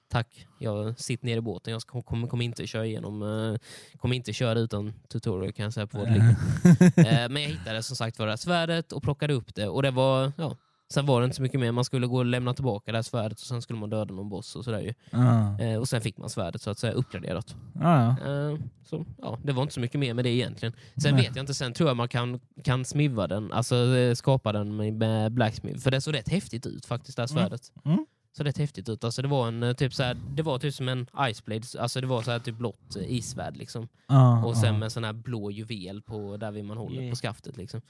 tack. 0.09 0.47
Jag 0.59 1.01
sitter 1.01 1.27
ner 1.27 1.37
i 1.37 1.41
båten. 1.41 1.73
Jag 1.73 1.83
ska, 1.83 2.03
kommer, 2.03 2.29
kommer 2.29 2.45
inte 2.45 2.67
köra 2.67 2.87
igenom, 2.87 3.23
eh, 3.23 3.61
kommer 3.99 4.17
inte 4.17 4.33
köra 4.33 4.59
utan 4.59 4.93
tutorial 5.09 5.53
kan 5.53 5.65
jag 5.65 5.73
säga 5.73 5.87
på 5.87 5.99
vad 5.99 6.07
det 6.07 6.13
ligger. 6.13 7.29
Men 7.29 7.43
jag 7.43 7.51
hittade 7.51 7.83
som 7.83 7.97
sagt 7.97 8.19
var 8.19 8.27
det 8.27 8.39
svärdet 8.39 8.93
och 8.93 9.03
plockade 9.03 9.35
upp 9.35 9.55
det 9.55 9.69
och 9.69 9.83
det 9.83 9.91
var, 9.91 10.33
ja, 10.37 10.57
sen 10.93 11.07
var 11.07 11.21
det 11.21 11.25
inte 11.25 11.37
så 11.37 11.43
mycket 11.43 11.61
mer. 11.61 11.73
Man 11.73 11.85
skulle 11.85 12.07
gå 12.07 12.17
och 12.19 12.25
lämna 12.25 12.55
tillbaka 12.55 12.93
det 12.93 12.99
här 12.99 13.03
svärdet 13.03 13.41
och 13.41 13.47
sen 13.47 13.63
skulle 13.63 13.79
man 13.79 13.91
döda 13.91 14.15
någon 14.15 14.29
boss 14.29 14.57
och 14.57 14.65
sådär 14.65 14.81
ju. 14.81 14.95
ja, 15.11 15.59
Eh, 15.61 15.79
och 15.79 15.89
sen 15.89 16.01
fick 16.01 16.19
man 16.19 16.31
svärdet 16.31 16.63
så 16.63 16.71
att 16.71 16.79
säga 16.79 16.93
uppgraderat. 16.93 17.57
ja. 17.81 18.09
Eh, 18.09 18.59
så 18.85 19.05
ja, 19.19 19.39
det 19.43 19.53
var 19.53 19.63
inte 19.63 19.75
så 19.75 19.81
mycket 19.81 20.01
mer 20.01 20.15
med 20.15 20.25
det 20.25 20.31
egentligen. 20.31 20.75
Sen 21.03 21.15
Nej. 21.15 21.25
vet 21.27 21.37
jag 21.37 21.43
inte, 21.43 21.55
sen 21.55 21.73
tror 21.73 21.91
jag 21.91 21.97
man 21.97 22.09
kan, 22.09 22.41
kan 22.65 22.85
smiva 22.85 23.27
den, 23.27 23.53
alltså 23.53 23.77
eh, 23.97 24.15
skapa 24.15 24.53
den 24.53 24.77
med, 24.77 24.93
med 24.95 25.33
blacksmith. 25.33 25.79
För 25.81 25.91
det 25.91 26.01
såg 26.01 26.15
rätt 26.15 26.29
häftigt 26.29 26.67
ut 26.67 26.87
faktiskt, 26.87 27.17
det 27.17 27.23
här 27.23 27.29
Mm. 27.31 27.43
svärdet. 27.49 27.73
Mm. 27.85 28.07
Så 28.37 28.45
rätt 28.45 28.59
häftigt 28.59 28.89
ut. 28.89 29.05
Alltså 29.05 29.23
det 29.23 29.29
var 29.29 29.49
en 29.49 29.63
eh, 29.63 29.73
typ 29.73 29.95
så 29.95 30.03
här, 30.03 30.17
det 30.35 30.43
var 30.43 30.59
typ 30.59 30.75
som 30.75 30.89
en 30.89 31.07
iceblade, 31.31 31.63
alltså 31.79 32.01
det 32.01 32.07
var 32.07 32.23
så 32.23 32.31
här 32.31 32.39
typ 32.39 32.59
blått 32.59 32.97
eh, 32.97 33.13
isvärd 33.13 33.57
liksom. 33.57 33.89
ja, 34.09 34.45
Och 34.45 34.57
sen 34.57 34.73
ja. 34.75 34.79
med 34.79 34.93
sån 34.93 35.05
här 35.05 35.13
blå 35.13 35.51
juvel 35.51 36.03
på 36.03 36.37
där 36.37 36.63
man 36.63 36.77
håller 36.77 37.01
Yeah. 37.01 37.11
på 37.11 37.17
skaftet. 37.17 37.57
Liksom. 37.57 37.81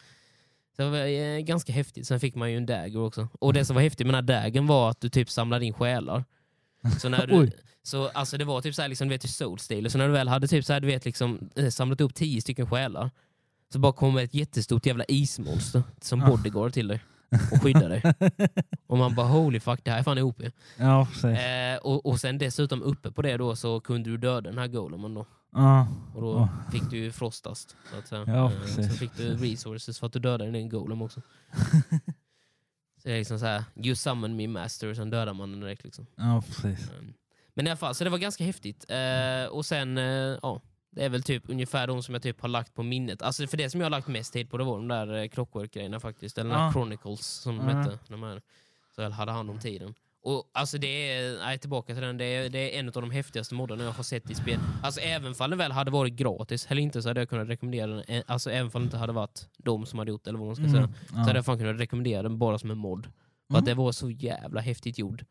Så 0.77 0.83
det 0.83 0.91
var 0.91 0.99
eh, 0.99 1.39
ganska 1.39 1.73
häftigt. 1.73 2.07
Sen 2.07 2.21
fick 2.21 2.35
man 2.35 2.51
ju 2.51 2.57
en 2.57 2.67
dagger 2.67 2.99
också. 3.01 3.29
Och 3.41 3.53
det 3.53 3.65
som 3.65 3.75
var 3.75 3.83
häftigt 3.83 4.07
med 4.07 4.15
den 4.15 4.29
här 4.29 4.43
daggern 4.43 4.67
var 4.67 4.91
att 4.91 5.01
du 5.01 5.09
typ 5.09 5.31
samlade 5.31 5.65
in 5.65 5.75
själar. 5.75 6.25
Så 6.99 7.09
när 7.09 7.27
du, 7.27 7.51
så, 7.83 8.09
alltså 8.09 8.39
det 8.39 8.45
var 8.45 8.61
typ 8.61 8.75
så 8.75 8.83
här, 8.83 8.89
liksom, 8.89 9.09
du 9.09 9.15
vet, 9.15 9.25
i 9.25 9.29
Soulstale, 9.29 9.91
så 9.91 9.99
när 9.99 10.07
du 10.07 10.13
väl 10.13 10.29
hade 10.29 10.49
typ 10.49 10.65
så 10.65 10.73
här, 10.73 10.81
du 10.81 10.87
vet, 10.87 11.05
liksom, 11.05 11.51
eh, 11.57 11.69
samlat 11.69 12.01
upp 12.01 12.15
tio 12.15 12.41
stycken 12.41 12.71
själar 12.71 13.11
så 13.73 13.79
bara 13.79 13.93
kommer 13.93 14.23
ett 14.23 14.35
jättestort 14.35 14.87
jävla 14.87 15.05
ismonster 15.09 15.83
som 16.01 16.21
bodyguard 16.21 16.73
till 16.73 16.89
dig 16.89 17.01
och 17.53 17.63
skyddar 17.63 17.89
dig. 17.89 18.03
Och 18.87 18.99
man 18.99 19.15
bara 19.15 19.27
holy 19.27 19.61
fuck, 19.61 19.81
det 19.83 19.91
här 19.91 19.99
är 19.99 20.03
fan 20.03 20.19
OP. 20.19 20.43
Ja. 20.77 21.07
Eh, 21.25 21.79
och, 21.83 22.07
och 22.07 22.21
sen 22.21 22.39
dessutom 22.39 22.83
uppe 22.83 23.11
på 23.11 23.23
det 23.23 23.37
då 23.37 23.57
så 23.57 23.81
kunde 23.81 24.11
du 24.11 24.17
döda 24.17 24.51
den 24.51 24.59
här 24.59 24.69
golemen 24.69 25.15
då. 25.15 25.27
Ja, 25.55 25.89
Och 26.15 26.23
då 26.23 26.33
Ja. 26.33 26.49
fick 26.73 26.91
du 26.91 27.13
frostast. 27.13 27.77
Så 27.91 27.97
att 27.99 28.09
säga. 28.09 28.25
Ja, 28.27 28.53
Eh, 28.53 28.67
så 28.67 28.83
fick 28.83 29.17
du 29.17 29.37
resources 29.37 29.99
för 29.99 30.07
att 30.07 30.13
du 30.13 30.19
dödade 30.19 30.51
din 30.51 30.69
golem 30.69 31.03
också. 31.03 31.21
så 33.03 33.09
det 33.09 33.13
är 33.13 33.19
liksom 33.19 33.39
så 33.39 33.47
här, 33.47 33.65
you 33.77 33.95
summon 33.97 34.37
me 34.37 34.49
master, 34.49 34.89
och 34.91 34.97
sen 34.97 35.11
dödar 35.11 35.35
man 35.35 35.51
den 35.51 35.61
direkt. 35.61 35.85
Liksom. 35.85 36.07
ja, 36.17 36.43
precis. 36.47 36.91
Mm. 36.91 37.15
Men 37.55 37.67
i 37.67 37.71
alla 37.71 37.77
fall, 37.77 37.95
så 37.95 38.05
det 38.05 38.11
var 38.11 38.19
ganska 38.19 38.45
häftigt. 38.45 38.85
Eh, 38.89 39.47
och 39.51 39.67
sen, 39.67 39.99
eh, 39.99 40.05
ja, 40.43 40.61
det 40.91 41.05
är 41.05 41.09
väl 41.09 41.23
typ 41.23 41.43
ungefär 41.49 41.87
de 41.87 42.03
som 42.03 42.15
jag 42.15 42.23
typ 42.23 42.41
har 42.41 42.49
lagt 42.49 42.75
på 42.75 42.83
minnet. 42.83 43.23
Alltså 43.23 43.47
för 43.47 43.57
det 43.57 43.71
som 43.71 43.81
jag 43.81 43.85
har 43.85 43.91
lagt 43.91 44.09
mest 44.09 44.33
tid 44.33 44.51
på 44.51 44.59
det 44.59 44.65
var 44.65 44.77
de 44.77 44.89
där 44.89 45.13
eh, 45.23 45.29
clockwork-grejerna 45.29 46.01
faktiskt. 46.01 46.39
Eller 46.39 46.51
Ja. 46.55 46.73
chronicles 46.73 47.27
som 47.27 47.57
de 47.59 47.69
Ja. 47.69 47.77
hette. 47.83 47.99
De 48.09 48.23
här. 48.23 48.43
Så 48.95 49.03
jag 49.03 49.11
hade 49.11 49.33
hand 49.33 49.51
om 49.51 49.59
tiden. 49.59 49.95
Och 50.25 50.51
alltså 50.53 50.79
det 50.79 50.87
är, 51.13 51.39
nej, 51.39 51.59
tillbaka 51.59 51.95
till 51.95 52.03
den, 52.03 52.17
det 52.19 52.25
är, 52.25 52.49
det 52.51 52.77
är 52.77 52.81
en 52.81 52.87
av 52.87 52.93
de 52.93 53.11
häftigaste 53.11 53.55
moddarna 53.55 53.85
jag 53.85 53.93
har 53.93 54.03
sett 54.03 54.31
i 54.31 54.35
spel. 54.35 54.59
Alltså 54.83 55.01
även 55.01 55.35
om 55.41 55.51
den 55.51 55.59
väl 55.59 55.73
hade 55.73 55.91
varit 55.91 56.13
gratis 56.13 56.67
eller 56.71 56.83
inte 56.83 57.03
så 57.03 57.09
hade 57.11 57.21
jag 57.21 57.29
kunnat 57.29 57.49
rekommendera 57.49 57.87
den. 57.87 58.03
Eh, 58.09 58.23
Alltså 58.27 58.51
även 58.51 58.71
om 58.75 58.83
det 58.83 58.85
inte 58.85 58.97
hade 58.97 59.13
varit 59.13 59.49
de 59.59 59.87
som 59.87 59.99
hade 59.99 60.11
gjort 60.11 60.25
det, 60.25 60.31
eller 60.31 60.39
vad 60.39 60.47
man 60.47 60.57
ska 60.57 60.65
säga. 60.65 60.77
Mm, 60.79 60.91
Så 61.09 61.17
hade 61.17 61.31
ja. 61.31 61.37
jag 61.37 61.45
fan 61.45 61.59
kunnat 61.59 61.81
rekommendera 61.81 62.23
den 62.23 62.39
bara 62.39 62.59
som 62.59 62.71
en 62.71 62.79
mod. 62.79 63.03
För 63.05 63.11
Mm. 63.55 63.59
att 63.59 63.65
det 63.67 63.75
var 63.75 63.93
så 63.93 64.11
jävla 64.11 64.61
häftigt 64.61 64.99
gjord. 64.99 65.25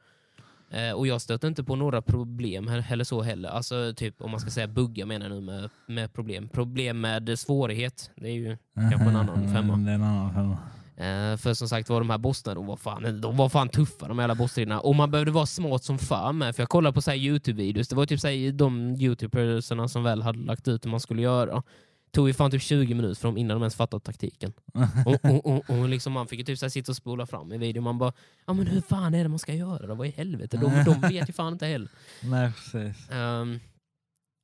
Eh, 0.71 0.91
och 0.91 1.07
jag 1.07 1.21
stötte 1.21 1.47
inte 1.47 1.63
på 1.63 1.75
några 1.75 2.01
problem 2.01 2.67
eller 2.67 3.03
så 3.03 3.21
heller. 3.21 3.49
Alltså 3.49 3.93
typ 3.95 4.21
om 4.21 4.31
man 4.31 4.39
ska 4.39 4.49
säga 4.51 4.67
bugga 4.67 5.05
menar 5.05 5.25
jag 5.25 5.35
nu 5.35 5.41
med, 5.41 5.69
med 5.87 6.13
problem. 6.13 6.49
Problem 6.49 7.01
med 7.01 7.39
svårighet, 7.39 8.11
det 8.15 8.29
är 8.29 8.33
ju 8.33 8.57
kanske 8.75 9.09
en 9.09 9.15
annan 9.15 9.53
femma. 9.53 9.75
Det 9.85 9.91
är 9.91 9.95
en 9.95 10.03
annan 10.03 10.33
femma. 10.33 10.57
Eh, 10.97 11.37
för 11.37 11.53
som 11.53 11.69
sagt 11.69 11.89
var 11.89 11.99
de 11.99 12.09
här 12.09 12.17
bossarna, 12.17 12.55
de 12.55 12.65
var 12.65 12.77
fan, 12.77 13.21
de 13.21 13.37
var 13.37 13.49
fan 13.49 13.69
tuffa 13.69 14.07
de 14.07 14.19
jävla 14.19 14.35
bossstriderna. 14.35 14.79
Och 14.79 14.95
man 14.95 15.11
behövde 15.11 15.31
vara 15.31 15.45
smart 15.45 15.83
som 15.83 15.97
fan 15.99 16.37
med. 16.37 16.55
För 16.55 16.61
jag 16.63 16.69
kollade 16.69 16.93
på 16.93 17.01
så 17.01 17.11
Youtube-videos, 17.11 17.89
det 17.89 17.95
var 17.95 18.05
typ 18.05 18.19
så 18.19 18.27
här, 18.27 18.51
de 18.51 18.95
youtubersarna 18.99 19.87
som 19.87 20.03
väl 20.03 20.21
hade 20.21 20.39
lagt 20.39 20.67
ut 20.67 20.85
hur 20.85 20.91
man 20.91 20.99
skulle 20.99 21.21
göra. 21.21 21.63
Tog 22.11 22.27
ju 22.27 22.33
fan 22.33 22.51
typ 22.51 22.61
20 22.61 22.93
minuter 22.93 23.15
för 23.21 23.27
dem 23.27 23.37
innan 23.37 23.55
de 23.55 23.61
ens 23.63 23.75
fattat 23.75 24.03
taktiken. 24.03 24.53
Och, 25.05 25.25
och, 25.25 25.45
och, 25.45 25.69
och 25.69 25.89
liksom 25.89 26.13
man 26.13 26.27
fick 26.27 26.39
ju 26.39 26.45
typ 26.45 26.59
så 26.59 26.69
sitta 26.69 26.91
och 26.91 26.95
spola 26.95 27.25
fram 27.25 27.51
i 27.53 27.57
videon. 27.57 27.83
Man 27.83 27.97
bara, 27.97 28.13
ja 28.47 28.53
men 28.53 28.67
hur 28.67 28.81
fan 28.81 29.13
är 29.13 29.23
det 29.23 29.29
man 29.29 29.39
ska 29.39 29.53
göra 29.53 29.87
då? 29.87 29.95
Vad 29.95 30.07
i 30.07 30.09
helvete? 30.09 30.57
De, 30.57 30.83
de 30.85 31.01
vet 31.09 31.29
ju 31.29 31.33
fan 31.33 31.53
inte 31.53 31.65
heller. 31.65 31.89
Nej, 32.23 32.51
precis. 32.51 33.09
Um, 33.11 33.59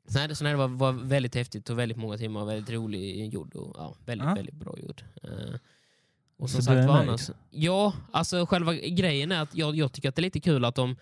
så 0.08 0.18
nej, 0.20 0.36
så 0.36 0.44
nej, 0.44 0.54
det 0.54 0.58
var, 0.58 0.68
var 0.68 0.92
väldigt 0.92 1.36
häftigt 1.36 1.70
och 1.70 1.80
väldigt 1.80 1.98
många 1.98 2.18
timmar 2.18 2.42
och 2.42 2.50
väldigt 2.50 2.70
rolig 2.70 3.34
gjord 3.34 3.56
och 3.56 3.76
ja, 3.78 3.96
väldigt, 4.06 4.28
Ja. 4.28 4.34
väldigt 4.36 4.56
bra 4.56 4.76
gjord. 4.80 5.04
Eh, 5.24 5.56
Och 6.40 6.50
som 6.50 6.62
Så 6.62 6.72
du 6.72 6.78
sagt 6.78 6.90
är 6.90 6.94
nöjd? 6.94 7.10
annars, 7.10 7.30
Ja, 7.52 7.94
alltså 8.12 8.46
själva 8.46 8.74
grejen 8.74 9.32
är 9.32 9.42
att 9.42 9.56
jag, 9.56 9.76
jag 9.76 9.92
tycker 9.92 10.10
att 10.10 10.16
det 10.16 10.20
är 10.20 10.24
lite 10.24 10.40
kul 10.40 10.66
att 10.66 10.76
de 10.76 10.96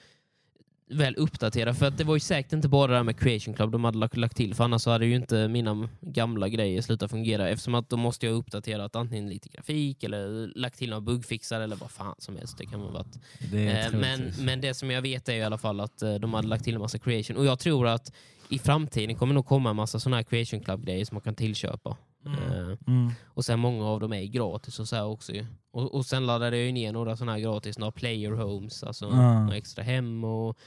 väl 0.89 1.15
uppdaterar. 1.15 1.73
För 1.73 1.85
att 1.85 1.97
det 1.97 2.03
var 2.03 2.15
ju 2.15 2.19
säkert 2.19 2.53
inte 2.53 2.67
bara 2.67 2.91
det 2.91 2.97
här 2.97 3.03
med 3.03 3.19
Creation 3.19 3.53
Club 3.53 3.71
de 3.71 3.83
hade 3.83 3.97
lagt, 3.97 4.17
lagt 4.17 4.37
till. 4.37 4.55
För 4.55 4.63
annars 4.63 4.81
så 4.81 4.91
hade 4.91 5.05
ju 5.05 5.15
inte 5.15 5.47
mina 5.47 5.89
gamla 6.01 6.49
grejer 6.49 6.81
slutat 6.81 7.11
fungera. 7.11 7.49
Eftersom 7.49 7.75
att 7.75 7.89
då 7.89 7.97
måste 7.97 8.25
jag 8.25 8.35
uppdaterat 8.35 8.95
antingen 8.95 9.29
lite 9.29 9.49
grafik 9.49 10.03
eller 10.03 10.51
lagt 10.55 10.77
till 10.77 10.89
några 10.89 11.01
bugfixar 11.01 11.61
eller 11.61 11.75
vad 11.75 11.91
fan 11.91 12.15
som 12.17 12.35
helst. 12.35 12.57
Det 12.57 12.65
kan 12.65 12.81
vara 12.81 12.91
varit. 12.91 13.15
Eh, 13.53 13.99
men, 13.99 14.31
men 14.39 14.61
det 14.61 14.73
som 14.73 14.91
jag 14.91 15.01
vet 15.01 15.29
är 15.29 15.33
i 15.33 15.43
alla 15.43 15.57
fall 15.57 15.79
att 15.79 16.01
eh, 16.01 16.15
de 16.15 16.33
hade 16.33 16.47
lagt 16.47 16.63
till 16.63 16.73
en 16.75 16.81
massa 16.81 16.99
creation. 16.99 17.37
Och 17.37 17.45
jag 17.45 17.59
tror 17.59 17.87
att 17.87 18.11
i 18.49 18.59
framtiden 18.59 19.15
kommer 19.15 19.33
nog 19.33 19.45
komma 19.45 19.69
en 19.69 19.75
massa 19.75 19.99
sådana 19.99 20.17
här 20.17 20.23
creation 20.23 20.59
club-grejer 20.59 21.05
som 21.05 21.15
man 21.15 21.21
kan 21.21 21.35
tillköpa. 21.35 21.97
Eh, 22.25 22.77
Mm. 22.87 23.11
och 23.27 23.45
sen 23.45 23.59
många 23.59 23.85
av 23.85 23.99
dem 23.99 24.13
är 24.13 24.23
gratis 24.23 24.79
och 24.79 24.87
så 24.87 24.95
här 24.95 25.05
också 25.05 25.33
ju. 25.33 25.45
Och, 25.71 25.95
och 25.95 26.05
sen 26.05 26.25
laddade 26.25 26.57
jag 26.57 26.65
ju 26.65 26.71
ner 26.71 26.91
några 26.93 27.17
sådana 27.17 27.31
här 27.31 27.39
gratis, 27.39 27.77
några 27.79 27.91
player 27.91 28.31
homes, 28.31 28.83
alltså 28.83 29.05
Ja. 29.05 29.39
några 29.43 29.57
extra 29.57 29.83
hem 29.83 30.23
och 30.23 30.57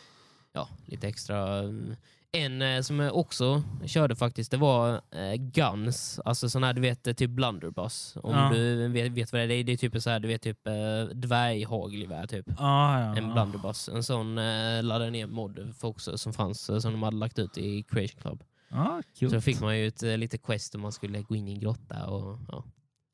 ja, 0.52 0.68
lite 0.86 1.08
extra. 1.08 1.58
mm. 1.58 1.96
En 2.32 2.62
eh, 2.62 2.80
som 2.82 3.00
jag 3.00 3.16
också 3.16 3.62
körde 3.86 4.16
faktiskt, 4.16 4.50
det 4.50 4.56
var 4.56 5.00
eh, 5.10 5.34
Guns, 5.34 6.20
alltså 6.24 6.50
sån 6.50 6.62
här 6.62 6.72
du 6.72 6.80
vet 6.80 7.06
eh, 7.06 7.12
typ 7.14 7.30
Blunderbuss. 7.30 8.16
Om 8.22 8.32
Ja. 8.34 8.50
du 8.54 8.88
vet, 8.88 9.12
vet 9.12 9.32
vad 9.32 9.40
det 9.40 9.44
är, 9.44 9.48
det 9.48 9.54
är, 9.54 9.64
det 9.64 9.72
är 9.72 9.76
typ 9.76 10.02
så 10.02 10.10
här, 10.10 10.20
du 10.20 10.28
vet 10.28 10.42
typ 10.42 10.66
eh, 10.66 10.72
dvärghagelgevär 11.14 12.26
typ. 12.26 12.46
Ah, 12.58 13.00
ja. 13.00 13.16
En 13.16 13.32
Blunderbuss. 13.32 13.88
En 13.88 14.02
sån 14.02 14.38
eh, 14.38 14.82
laddade 14.82 15.10
ner 15.10 15.26
mod 15.26 15.74
för 15.78 15.88
också, 15.88 16.18
som 16.18 16.32
fanns, 16.32 16.70
eh, 16.70 16.78
som 16.78 16.92
de 16.92 17.02
hade 17.02 17.16
lagt 17.16 17.38
ut 17.38 17.58
i 17.58 17.82
Creation 17.82 18.20
Club. 18.22 18.44
Ah, 18.70 19.02
Så 19.30 19.40
fick 19.40 19.60
man 19.60 19.78
ju 19.78 19.86
ett 19.86 20.02
eh, 20.02 20.16
lite 20.18 20.38
quest 20.38 20.74
om 20.74 20.80
man 20.80 20.92
skulle 20.92 21.22
gå 21.22 21.36
in 21.36 21.48
i 21.48 21.52
en 21.52 21.60
grotta 21.60 22.06
och 22.06 22.38
ja, 22.48 22.64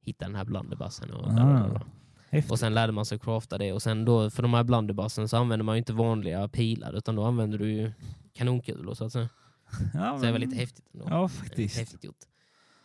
hitta 0.02 0.24
den 0.24 0.34
här 0.34 0.44
blunderbussen. 0.44 1.10
Och, 1.10 1.26
Ah, 1.32 1.80
och 2.50 2.58
sen 2.58 2.74
lärde 2.74 2.92
man 2.92 3.06
sig 3.06 3.18
crafta 3.18 3.58
det. 3.58 3.72
Och 3.72 3.82
sen 3.82 4.04
då, 4.04 4.30
för 4.30 4.42
de 4.42 4.54
här 4.54 4.64
blunderbussen 4.64 5.28
så 5.28 5.36
använder 5.36 5.64
man 5.64 5.74
ju 5.74 5.78
inte 5.78 5.92
vanliga 5.92 6.48
pilar 6.48 6.92
utan 6.96 7.16
då 7.16 7.24
använder 7.24 7.58
du 7.58 7.72
ju 7.72 7.92
kanonkulor. 8.32 8.94
Så, 8.94 9.04
att 9.04 9.12
säga. 9.12 9.28
Ja, 9.94 10.16
så 10.18 10.24
det 10.24 10.32
var 10.32 10.38
men- 10.38 10.48
lite 10.48 10.56
häftigt. 10.60 10.84
Ändå. 10.94 11.06
Ja, 11.10 11.28
faktiskt. 11.28 11.78
Häftigt 11.78 12.04
gjort. 12.04 12.16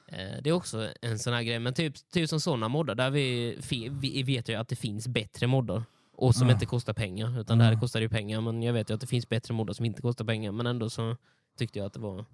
Eh, 0.08 0.42
Det 0.44 0.50
är 0.50 0.54
också 0.54 0.90
en 1.01 1.20
sån 1.20 1.34
här 1.34 1.44
grej, 1.44 1.60
men 1.60 1.74
typ, 1.74 1.94
typ 2.12 2.30
som 2.30 2.40
sådana 2.40 2.68
moddar, 2.68 2.96
där 2.96 3.10
vi, 3.10 3.58
vi 4.01 4.24
vet 4.24 4.50
ju 4.50 4.56
att 4.56 4.68
det 4.68 4.75
finns 4.75 5.08
bättre 5.08 5.48
moddar. 5.48 5.84
Och 6.13 6.36
som 6.36 6.48
Ja. 6.48 6.54
inte 6.54 6.66
kostar 6.66 6.94
pengar. 6.94 7.40
Utan 7.40 7.58
det 7.58 7.63
här 7.63 7.74
Ja. 7.74 7.80
kostar 7.80 8.01
ju 8.01 8.10
pengar, 8.10 8.42
men 8.42 8.63
jag 8.63 8.74
vet 8.74 8.90
ju 8.90 8.94
att 8.94 9.01
det 9.01 9.08
finns 9.08 9.30
bättre 9.30 9.54
moddar 9.54 9.74
som 9.74 9.86
inte 9.86 10.01
kostar 10.01 10.25
pengar. 10.25 10.51
Men 10.51 10.68
ändå 10.68 10.90
så 10.90 11.18
tyckte 11.58 11.79
jag 11.79 11.86
att 11.86 11.93
det 11.93 12.00
var, 12.00 12.17
det 12.17 12.25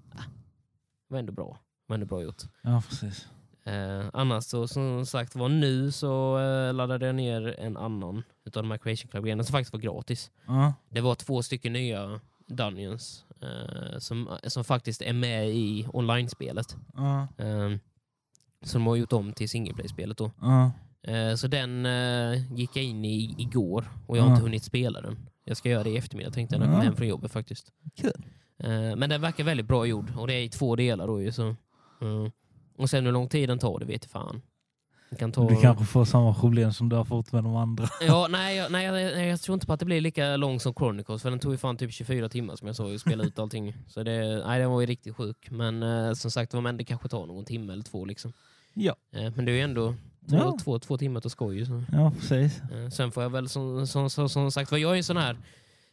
var 1.07 1.19
ändå 1.19 1.31
bra. 1.33 1.47
Det 1.87 1.91
var 1.91 1.93
ändå 1.93 2.05
bra 2.05 2.21
gjort. 2.23 2.41
Ja, 2.61 2.83
precis. 2.89 3.27
Eh, 3.63 4.05
annars 4.13 4.43
så 4.43 4.67
som 4.67 5.05
sagt 5.05 5.35
var 5.35 5.49
nu 5.49 5.91
så 5.91 6.39
eh, 6.39 6.73
laddade 6.73 7.05
jag 7.05 7.15
ner 7.15 7.55
en 7.59 7.77
annan 7.77 8.23
utav 8.45 8.63
de 8.63 8.71
här 8.71 8.77
Creation 8.77 9.09
Club-grejerna 9.11 9.43
som 9.43 9.51
faktiskt 9.51 9.73
var 9.73 9.79
gratis. 9.79 10.31
Ja. 10.47 10.73
Det 10.89 11.01
var 11.01 11.15
två 11.15 11.43
stycken 11.43 11.73
nya 11.73 12.19
Dungeons 12.47 13.25
eh, 13.41 13.99
som, 13.99 14.37
som 14.47 14.63
faktiskt 14.63 15.01
är 15.01 15.13
med 15.13 15.49
i 15.49 15.87
online-spelet. 15.93 16.75
Ja. 16.95 17.27
Eh, 17.37 17.69
som 18.61 18.81
de 18.81 18.87
har 18.87 18.95
gjort 18.95 19.13
om 19.13 19.33
till 19.33 19.49
singleplay-spelet 19.49 20.17
då. 20.17 20.31
Ja. 20.41 20.71
Eh, 21.11 21.35
så 21.35 21.47
den 21.47 21.85
eh, 21.85 22.53
gick 22.53 22.75
jag 22.75 22.83
in 22.85 23.05
i 23.05 23.35
igår 23.37 23.85
och 24.07 24.17
jag 24.17 24.23
har 24.23 24.29
inte 24.31 24.41
hunnit 24.43 24.63
spela 24.63 25.01
den. 25.01 25.29
Jag 25.43 25.57
ska 25.57 25.69
göra 25.69 25.83
det 25.83 25.89
i 25.89 25.97
eftermiddag 25.97 26.31
tänkte 26.31 26.55
jag 26.55 26.59
när 26.59 26.67
jag 26.67 26.77
Ja. 26.79 26.83
hem 26.83 26.95
från 26.95 27.07
jobbet 27.07 27.31
faktiskt. 27.31 27.71
Kul. 27.95 28.25
Eh, 28.59 28.95
men 28.95 29.09
den 29.09 29.21
verkar 29.21 29.43
väldigt 29.43 29.65
bra 29.67 29.85
gjord 29.85 30.11
och 30.17 30.27
det 30.27 30.33
är 30.33 30.43
i 30.43 30.49
två 30.49 30.75
delar 30.75 31.07
då 31.07 31.21
ju. 31.21 31.31
Så, 31.31 31.55
mm. 32.01 32.31
Och 32.77 32.89
sen 32.89 33.05
hur 33.05 33.11
lång 33.11 33.29
tid 33.29 33.49
den 33.49 33.59
tar, 33.59 33.79
det 33.79 33.85
vet 33.85 34.05
fan. 34.05 34.41
Det 35.09 35.15
kan 35.15 35.31
ta... 35.31 35.47
Du 35.47 35.55
kanske 35.55 35.85
får 35.85 36.05
samma 36.05 36.33
problem 36.33 36.73
som 36.73 36.89
du 36.89 36.95
har 36.95 37.05
fått 37.05 37.31
med 37.31 37.43
de 37.43 37.55
andra. 37.55 37.89
Ja, 38.01 38.27
nej, 38.31 38.57
jag, 38.57 38.71
nej, 38.71 38.85
jag, 38.85 39.27
jag 39.27 39.41
tror 39.41 39.53
inte 39.53 39.65
på 39.67 39.73
att 39.73 39.79
det 39.79 39.85
blir 39.85 40.01
lika 40.01 40.37
lång 40.37 40.59
som 40.59 40.73
Chronicles, 40.73 41.21
för 41.21 41.29
den 41.29 41.39
tog 41.39 41.51
ju 41.51 41.57
fan 41.57 41.77
typ 41.77 41.93
24 41.93 42.29
timmar 42.29 42.55
som 42.55 42.67
jag 42.67 42.75
sa 42.75 42.93
att 42.93 43.01
spela 43.01 43.23
ut 43.23 43.39
allting. 43.39 43.73
Så 43.87 44.03
det, 44.03 44.43
nej, 44.47 44.59
den 44.59 44.69
var 44.69 44.81
ju 44.81 44.87
riktigt 44.87 45.15
sjuk. 45.15 45.47
Men 45.51 45.83
eh, 45.83 46.13
som 46.13 46.31
sagt, 46.31 46.53
var, 46.53 46.61
men 46.61 46.77
det 46.77 46.83
kanske 46.83 47.07
tar 47.09 47.25
någon 47.25 47.45
timme 47.45 47.73
eller 47.73 47.83
två. 47.83 48.05
Liksom. 48.05 48.33
Ja. 48.73 48.95
Eh, 49.11 49.31
men 49.35 49.45
det 49.45 49.51
är 49.51 49.55
ju 49.55 49.61
ändå 49.61 49.93
två, 50.29 50.35
Ja. 50.37 50.57
två, 50.63 50.79
två 50.79 50.97
timmar 50.97 51.21
till 51.21 51.29
skoj. 51.29 51.65
Så. 51.65 51.83
Ja, 51.91 52.11
precis. 52.19 52.61
Eh, 52.61 52.89
sen 52.89 53.11
får 53.11 53.23
jag 53.23 53.29
väl 53.29 53.49
som, 53.49 53.87
som, 53.87 54.09
som, 54.09 54.29
som 54.29 54.51
sagt, 54.51 54.71
vad 54.71 54.79
jag 54.79 54.91
är 54.93 54.97
en 54.97 55.03
sån 55.03 55.17
här 55.17 55.37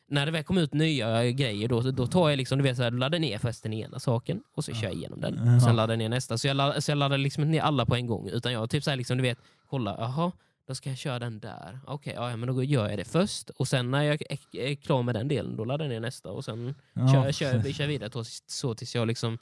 när 0.08 0.26
det 0.26 0.32
väl 0.32 0.44
kommer 0.44 0.62
ut 0.62 0.74
nya 0.74 1.30
grejer 1.30 1.68
då, 1.68 1.80
då 1.80 2.06
tar 2.06 2.30
jag 2.30 2.36
liksom, 2.36 2.58
du 2.58 2.64
vet, 2.64 2.76
så 2.76 2.82
här, 2.82 2.90
laddar 2.90 3.18
ner 3.18 3.38
först 3.38 3.62
den 3.62 3.72
ena 3.72 3.98
saken 3.98 4.42
och 4.54 4.64
så 4.64 4.72
kör 4.72 4.86
jag 4.86 4.94
igenom 4.94 5.20
den. 5.20 5.40
Ja. 5.46 5.60
Sen 5.60 5.76
laddar 5.76 5.92
jag 5.92 5.98
ner 5.98 6.08
nästa. 6.08 6.38
Så 6.38 6.46
jag 6.46 6.56
laddar, 6.56 6.80
så 6.80 6.90
jag 6.90 6.98
laddar 6.98 7.18
liksom 7.18 7.42
inte 7.42 7.50
ner 7.50 7.60
alla 7.60 7.86
på 7.86 7.94
en 7.94 8.06
gång. 8.06 8.28
Utan 8.28 8.52
jag 8.52 8.70
typ 8.70 8.84
så 8.84 8.90
här, 8.90 8.96
liksom, 8.96 9.16
du 9.16 9.22
vet, 9.22 9.38
kolla, 9.70 9.96
jaha, 9.98 10.32
då 10.68 10.74
ska 10.74 10.88
jag 10.88 10.98
köra 10.98 11.18
den 11.18 11.40
där. 11.40 11.80
Okej, 11.86 12.12
ja, 12.16 12.30
ja, 12.30 12.36
men 12.36 12.54
då 12.54 12.62
gör 12.62 12.88
jag 12.88 12.98
det 12.98 13.04
först. 13.04 13.50
Och 13.50 13.68
sen 13.68 13.90
när 13.90 14.02
jag 14.02 14.22
är, 14.52 14.74
klar 14.74 15.02
med 15.02 15.14
den 15.14 15.28
delen, 15.28 15.56
då 15.56 15.64
laddar 15.64 15.84
jag 15.84 15.92
ner 15.92 16.00
nästa. 16.00 16.30
Och 16.30 16.44
sen 16.44 16.74
Ja, 16.94 17.12
kör, 17.12 17.32
kör, 17.32 17.52
precis. 17.52 17.76
kör 17.76 17.86
vidare 17.86 18.10
så, 18.12 18.24
så 18.46 18.74
tills 18.74 18.94
jag 18.94 19.06
liksom 19.08 19.38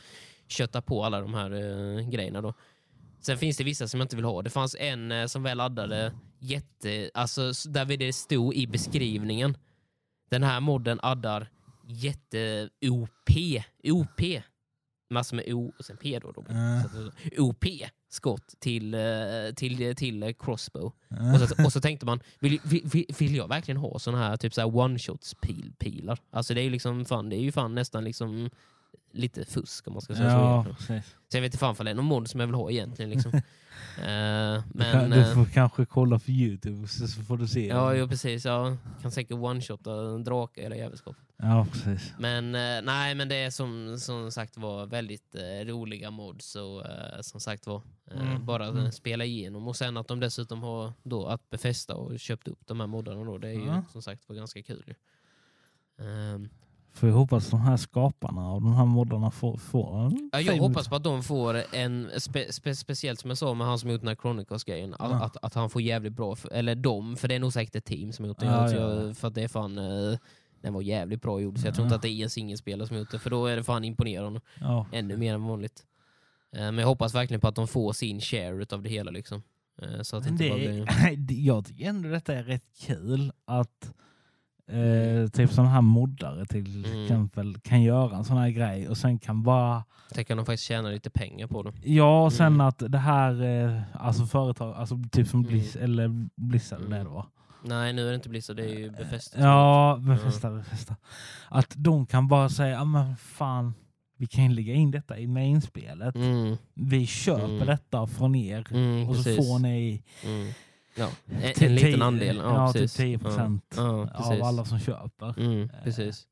köttar 0.49 0.81
på 0.81 1.05
alla 1.05 1.21
de 1.21 1.35
här 1.35 1.51
eh, 1.51 2.09
grejerna 2.09 2.41
då. 2.41 2.55
Sen 3.21 3.39
finns 3.39 3.57
det 3.57 3.65
vissa 3.65 3.89
som 3.89 4.01
jag 4.01 4.05
inte 4.05 4.17
vill 4.17 4.25
ha. 4.25 4.43
Det 4.43 4.51
fanns 4.51 4.77
en 4.79 5.13
eh, 5.13 5.27
som 5.27 5.43
väl 5.43 5.59
laddade 5.59 6.13
jätte... 6.39 7.11
Alltså 7.15 7.53
där 7.69 7.97
det 7.97 8.13
stod 8.13 8.55
i 8.55 8.67
beskrivningen. 8.67 9.57
Den 10.33 10.43
här 10.43 10.61
modden 10.61 10.99
addar 11.03 11.49
jätte-OP. 11.87 13.31
OP. 13.85 14.43
Massor 15.11 15.37
med 15.37 15.53
O 15.53 15.73
och 15.79 15.85
sen 15.85 15.97
P 15.97 16.19
då. 16.23 16.33
Så 16.35 16.41
att- 16.41 17.39
OP 17.39 17.65
skott 18.09 18.55
till, 18.61 18.95
eh, 18.95 19.01
till, 19.57 19.97
till 19.97 20.35
crossbow. 20.39 20.93
Ja. 21.09 21.33
Och 21.43 21.49
så, 21.49 21.65
och 21.65 21.73
så 21.73 21.81
tänkte 21.81 22.07
man, 22.07 22.21
vill, 22.41 22.61
vill, 22.65 23.07
vill 23.19 23.35
jag 23.37 23.49
verkligen 23.49 23.81
ha 23.81 23.99
såna 23.99 24.19
här 24.19 24.37
typ 24.37 24.55
så 24.55 24.61
här 24.61 24.69
one-shots-pilar? 24.69 26.19
Alltså 26.31 26.55
det 26.55 26.61
är 26.61 26.65
ju 26.65 26.71
liksom 26.71 27.05
fan, 27.05 27.29
det 27.29 27.37
är 27.37 27.41
ju 27.41 27.53
fan 27.53 27.75
nästan 27.75 28.05
liksom 28.05 28.51
lite 29.13 29.45
fusk 29.45 29.87
om 29.87 29.93
man 29.93 30.03
ska 30.03 30.15
säga 30.15 30.31
Ja, 30.31 30.65
så. 30.69 30.75
precis. 30.75 31.11
Så 31.29 31.37
jag 31.37 31.41
vet 31.43 31.49
inte 31.49 31.59
fan 31.59 31.77
för 31.77 31.85
det 31.85 31.91
är 31.91 31.95
någon 31.95 32.05
mod 32.05 32.29
som 32.29 32.41
jag 32.41 32.47
vill 32.47 32.55
ha 32.57 32.71
egentligen. 32.71 33.11
Liksom. 33.11 33.33
Eh, 33.99 34.05
Du, 34.05 34.79
men, 34.79 34.93
kan, 34.93 35.11
du 35.11 35.21
eh, 35.21 35.35
får 35.35 35.45
kanske 35.45 35.85
kolla 35.87 36.19
på 36.19 36.31
Youtube 36.31 36.89
så, 36.89 37.09
så 37.09 37.23
får 37.23 37.37
du 37.37 37.49
se. 37.49 37.67
ja, 37.67 37.95
jo, 37.95 38.09
precis. 38.09 38.45
Jag 38.45 38.77
kan 39.03 39.11
säkert 39.11 39.37
one-shotta 39.37 40.15
en 40.15 40.25
drake 40.25 40.63
eller 40.63 40.77
jävelskap. 40.77 41.17
ja, 41.37 41.67
precis. 41.73 42.13
Men 42.19 42.55
eh, 42.55 42.83
nej, 42.83 43.15
men 43.15 43.29
det 43.29 43.35
är 43.37 43.51
som, 43.51 43.99
som 44.01 44.31
sagt 44.33 44.57
var 44.57 44.87
väldigt 44.87 45.35
eh, 45.35 45.67
roliga 45.67 46.11
mods 46.11 46.57
och 46.57 46.87
eh, 46.87 47.21
som 47.21 47.41
sagt 47.41 47.67
var 47.67 47.83
eh, 48.11 48.21
Mm, 48.31 48.47
bara 48.47 48.67
mm. 48.67 48.93
spela 48.93 49.25
igenom 49.25 49.69
och 49.69 49.77
sen 49.77 49.97
att 49.97 50.09
de 50.09 50.21
dessutom 50.21 50.63
har 50.63 50.93
då 51.03 51.27
att 51.27 51.51
befästa 51.51 51.95
och 51.95 52.21
köpt 52.21 52.49
upp 52.49 52.61
de 52.67 52.81
här 52.81 52.87
moddarna 52.87 53.25
då, 53.25 53.39
det 53.39 53.49
är 53.49 53.53
ju 53.53 53.67
Ja. 53.67 53.83
som 53.93 54.03
sagt 54.03 54.29
var 54.29 54.37
ganska 54.37 54.63
kul. 54.63 54.85
ju. 54.87 54.95
Får 56.95 57.09
jag 57.09 57.17
hoppas 57.17 57.51
de 57.51 57.61
här 57.61 57.77
skaparna 57.77 58.49
av 58.49 58.61
de 58.63 58.75
här 58.75 58.85
moddarna 58.85 59.31
får, 59.31 59.57
får 59.57 60.01
en 60.07 60.31
ja, 60.33 60.41
jag 60.41 60.57
hoppas 60.57 60.89
på 60.89 60.95
att 60.95 61.05
de 61.05 61.23
får 61.23 61.63
en, 61.75 62.11
spe, 62.19 62.53
spe, 62.53 62.75
speciellt 62.77 63.21
som 63.21 63.31
jag 63.31 63.39
sa 63.39 63.55
med 63.55 63.67
han 63.67 63.79
som 63.79 63.91
gjort 63.91 64.01
den 64.01 64.09
här 64.09 64.17
Chronicles-grejen, 64.17 64.95
att, 64.95 65.11
Ja. 65.11 65.25
att, 65.25 65.37
att 65.43 65.55
han 65.55 65.71
får 65.71 65.83
jävligt 65.83 66.13
bra, 66.13 66.35
för, 66.37 66.53
eller 66.53 66.75
de, 66.75 67.17
för 67.17 67.29
det 67.29 67.35
är 67.35 67.39
nog 67.41 67.53
säkert 67.53 67.75
ett 67.77 67.85
team 67.85 68.13
som 68.13 68.25
gjort 68.27 68.39
det. 68.39 68.47
Ja, 68.47 68.71
ja. 68.73 69.15
för 69.15 69.29
att 69.29 69.35
det 69.35 69.43
är 69.43 69.49
fan, 69.49 69.79
eh, 69.79 70.19
den 70.63 70.75
var 70.75 70.83
jävligt 70.83 71.23
bra 71.23 71.41
gjord, 71.41 71.59
så 71.59 71.67
jag 71.67 71.75
tror 71.75 71.85
inte 71.87 71.97
att 71.97 72.03
det 72.03 72.09
är 72.09 72.23
en 72.25 72.31
singelspelare 72.31 72.89
som 72.89 72.97
gjort 72.97 73.11
det, 73.11 73.19
för 73.19 73.31
då 73.31 73.47
är 73.47 73.57
det 73.57 73.65
fan 73.65 73.85
imponerande. 73.85 74.41
Ännu 74.93 75.17
mer 75.17 75.35
än 75.35 75.45
vanligt. 75.45 75.87
Eh, 76.57 76.61
Men 76.63 76.79
jag 76.79 76.87
hoppas 76.87 77.15
verkligen 77.15 77.41
på 77.41 77.49
att 77.49 77.55
de 77.57 77.69
får 77.69 77.93
sin 77.93 78.21
share 78.21 78.67
av 78.73 78.83
det 78.83 78.89
hela. 78.91 79.11
Liksom. 79.11 79.43
Eh, 79.83 80.03
Så 80.03 80.17
att 80.17 80.23
det 80.25 80.29
inte 80.31 80.45
det, 80.45 80.51
bara 80.51 80.59
blir... 80.59 81.33
jag 81.47 81.65
tycker 81.67 81.85
ändå 81.87 82.09
detta 82.09 82.35
är 82.35 82.43
rätt 82.43 82.65
kul 82.81 83.33
att 83.45 83.95
eh, 84.71 85.29
typ 85.31 85.51
sådana 85.53 85.71
här 85.71 85.81
moddare 85.81 86.47
till 86.47 86.85
Mm. 86.85 87.03
exempel 87.03 87.57
kan 87.61 87.83
göra 87.83 88.17
en 88.17 88.25
sån 88.25 88.37
här 88.37 88.49
grej 88.51 88.89
och 88.89 88.97
sen 88.97 89.19
kan 89.19 89.43
bara 89.43 89.85
Tänk 90.15 90.31
om 90.31 90.37
de 90.37 90.47
faktiskt 90.47 90.65
tjänar 90.69 90.93
lite 90.93 91.11
pengar 91.11 91.47
på 91.47 91.63
det. 91.63 91.73
Ja, 91.83 92.25
och 92.25 92.33
sen 92.33 92.47
Mm. 92.47 92.61
att 92.61 92.83
det 92.89 92.99
här, 92.99 93.43
eh, 93.43 93.83
alltså 93.95 94.27
företag, 94.27 94.75
alltså 94.77 94.99
typ 95.13 95.29
som 95.29 95.41
Mm. 95.41 95.51
Bliss, 95.53 95.77
eller 95.77 96.29
Blizzard 96.37 96.81
Mm. 96.81 96.91
det 96.91 97.05
då. 97.05 97.27
Nej, 97.65 97.93
nu 97.93 98.05
är 98.07 98.09
det 98.09 98.15
inte 98.15 98.29
Blizzard, 98.29 98.57
det 98.57 98.65
är 98.65 98.79
ju 98.79 98.91
Befästa. 98.91 99.41
Ja, 99.41 99.99
Befästa, 100.01 100.51
Befästa. 100.51 100.97
Att 101.49 101.73
de 101.77 102.07
kan 102.07 102.29
bara 102.29 102.49
säga, 102.49 102.71
ja 102.71 102.85
men 102.85 103.17
fan, 103.17 103.75
vi 104.19 104.27
kan 104.27 104.45
ju 104.45 104.51
lägga 104.57 104.75
in 104.75 104.91
detta 104.91 105.19
i 105.19 105.27
mainspelet. 105.27 106.15
Mm, 106.15 106.57
Vi 106.75 107.07
köper 107.07 107.45
Mm. 107.55 107.67
detta 107.67 108.07
från 108.07 108.35
er 108.35 108.67
mm, 108.71 109.09
och 109.09 109.17
så 109.17 109.23
precis. 109.23 109.37
får 109.49 109.59
ni 109.59 110.03
Mm. 110.25 110.49
Ja, 110.95 111.09
en, 111.43 111.55
Till 111.55 111.67
en 111.67 111.75
liten 111.75 111.93
tio- 111.93 112.05
andel. 112.05 112.37
Ja, 112.37 112.43
ja, 112.67 112.73
till 112.73 112.81
precis. 112.81 113.01
10% 113.21 113.61
ja, 113.77 114.09
ja, 114.15 114.35
av 114.37 114.43
alla 114.43 114.65
som 114.65 114.79
köper. 114.79 115.41
Mm, 115.41 115.69
precis. 115.85 116.27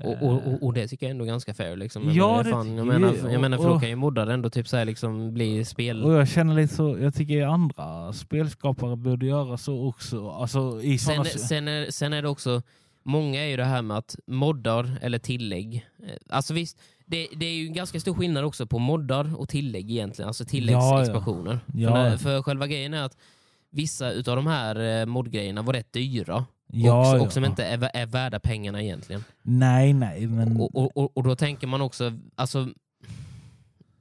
Och, 0.00 0.22
och, 0.22 0.46
och, 0.46 0.62
och 0.62 0.72
det 0.74 0.88
tycker 0.88 1.06
jag 1.06 1.10
ändå 1.10 1.24
är 1.24 1.28
ganska 1.28 1.54
fair. 1.54 1.76
Liksom. 1.76 2.04
Jag 2.04 2.14
Ja, 2.14 2.42
det 2.42 2.50
fan, 2.50 2.76
jag, 2.76 2.86
menar, 2.86 3.14
jag. 3.30 3.40
menar, 3.40 3.58
för 3.58 3.68
då 3.68 3.80
kan 3.80 3.88
ju 3.88 3.96
moddare 3.96 4.34
ändå 4.34 4.50
typ 4.50 4.68
så 4.68 4.76
här, 4.76 4.84
liksom 4.84 5.34
bli 5.34 5.64
spel... 5.64 6.04
Och 6.04 6.12
jag 6.12 6.28
känner 6.28 6.54
lite 6.54 6.74
så, 6.74 6.98
jag 7.00 7.14
tycker 7.14 7.46
andra 7.46 8.12
spelskapare 8.12 8.96
borde 8.96 9.26
göra 9.26 9.56
så 9.56 9.88
också. 9.88 10.30
Alltså 10.30 10.80
i 10.82 10.98
Sen, 10.98 11.24
sen, 11.24 11.68
är, 11.68 11.90
sen 11.90 12.12
är 12.12 12.22
det 12.22 12.28
också, 12.28 12.62
många 13.02 13.40
är 13.40 13.48
ju 13.48 13.56
det 13.56 13.64
här 13.64 13.82
med 13.82 13.96
att 13.96 14.16
moddar 14.26 14.98
eller 15.02 15.18
tillägg, 15.18 15.86
eh, 16.02 16.10
alltså 16.28 16.54
visst, 16.54 16.78
det, 17.06 17.28
det 17.36 17.46
är 17.46 17.54
ju 17.54 17.66
en 17.66 17.72
ganska 17.74 18.00
stor 18.00 18.14
skillnad 18.14 18.44
också 18.44 18.66
på 18.66 18.78
moddar 18.78 19.40
och 19.40 19.48
tillägg 19.48 19.90
egentligen, 19.90 20.26
alltså 20.28 20.44
tilläggsexpansioner. 20.44 21.58
Ja. 21.74 21.88
För, 21.88 21.94
när, 21.94 22.16
för 22.16 22.42
själva 22.42 22.66
grejen 22.66 22.94
är 22.94 23.02
att 23.02 23.16
vissa 23.76 24.12
utav 24.12 24.36
de 24.36 24.46
här 24.46 25.00
eh, 25.00 25.06
modgrejerna 25.06 25.62
var 25.62 25.72
rätt 25.72 25.92
dyra. 25.92 26.44
Ja, 26.72 27.12
och, 27.12 27.18
ja. 27.18 27.24
och 27.26 27.32
som 27.32 27.44
inte 27.44 27.64
är, 27.64 27.90
är 27.94 28.06
värda 28.06 28.40
pengarna 28.40 28.82
egentligen. 28.82 29.24
Nej, 29.42 29.92
nej, 29.92 30.26
men... 30.26 30.60
Och, 30.60 30.74
och, 30.76 30.96
och, 30.96 31.16
och 31.16 31.22
då 31.22 31.36
tänker 31.36 31.66
man 31.66 31.80
också, 31.80 32.12
alltså 32.34 32.68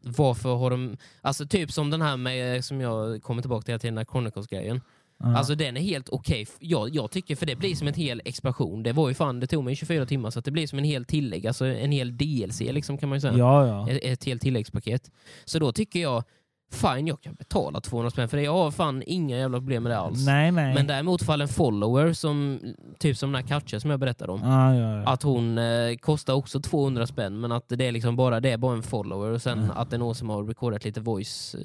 varför 0.06 0.56
har 0.56 0.70
de, 0.70 0.98
alltså 1.22 1.46
typ 1.46 1.72
som 1.72 1.90
den 1.90 2.02
här 2.02 2.18
med, 2.18 2.66
som 2.66 2.82
jag 2.82 3.24
kommer 3.24 3.42
tillbaka 3.42 3.64
till 3.64 3.72
hela 3.72 3.80
tiden, 3.80 4.06
Chronicles-grejen. 4.06 4.82
ja. 5.20 5.38
Alltså 5.38 5.56
den 5.56 5.78
är 5.78 5.82
helt 5.82 6.10
okej. 6.10 6.48
Jag, 6.60 6.96
jag 6.96 7.12
tycker, 7.12 7.36
för 7.36 7.46
det 7.46 7.56
blir 7.56 7.76
som 7.76 7.88
en 7.88 7.94
hel 7.94 8.22
expansion. 8.26 8.84
Det 8.84 8.94
var 8.94 9.10
ju 9.10 9.16
fan, 9.16 9.40
det 9.40 9.48
tog 9.48 9.64
mig 9.64 9.76
24 9.76 10.06
timmar 10.06 10.30
så 10.30 10.42
det 10.42 10.52
blir 10.52 10.68
som 10.68 10.80
en 10.80 10.86
hel 10.86 11.06
tillägg, 11.06 11.48
alltså 11.48 11.66
en 11.66 11.92
hel 11.92 12.18
DLC 12.18 12.60
liksom 12.60 12.98
kan 12.98 13.10
man 13.10 13.16
ju 13.16 13.22
säga. 13.22 13.38
ja, 13.38 13.68
ja. 13.68 13.90
Ett, 13.90 14.04
ett 14.04 14.26
helt 14.26 14.42
tilläggspaket. 14.42 15.12
Så 15.46 15.60
då 15.60 15.72
tycker 15.72 16.00
jag, 16.00 16.24
fine 16.72 17.08
jag 17.08 17.22
kan 17.22 17.34
betala 17.36 17.82
200 17.82 18.12
spänn 18.12 18.30
för 18.30 18.38
det. 18.38 18.44
Jag 18.44 18.54
har 18.54 18.72
fan 18.72 19.04
inga 19.06 19.38
jävla 19.38 19.58
problem 19.58 19.84
med 19.84 19.92
det 19.92 19.98
alls. 19.98 20.26
Nej, 20.26 20.52
nej. 20.52 20.74
Men 20.74 20.88
däremot 20.88 21.24
fall 21.24 21.42
en 21.42 21.48
follower, 21.48 22.14
som, 22.14 22.60
typ 23.00 23.18
som 23.18 23.32
den 23.32 23.42
här 23.42 23.48
Katja 23.48 23.80
som 23.80 23.90
jag 23.90 24.00
berättade 24.00 24.32
om. 24.32 24.42
Ja, 24.44 24.76
ja, 24.76 24.98
ja. 24.98 25.10
Att 25.10 25.24
hon 25.24 25.58
eh, 25.58 25.96
kostar 25.96 26.34
också 26.34 26.60
200 26.60 27.08
spänn 27.08 27.40
men 27.40 27.52
att 27.52 27.66
det 27.70 27.86
är 27.86 27.92
liksom 27.92 28.16
bara, 28.16 28.40
det 28.40 28.52
är 28.52 28.58
bara 28.58 28.76
en 28.76 28.84
follower 28.84 29.32
och 29.32 29.42
sen 29.42 29.60
Mm. 29.60 29.72
att 29.78 29.90
det 29.90 29.96
är 29.96 30.00
någon 30.00 30.16
som 30.16 30.30
har 30.30 30.44
recordat 30.44 30.86
lite 30.86 31.00
voice, 31.02 31.56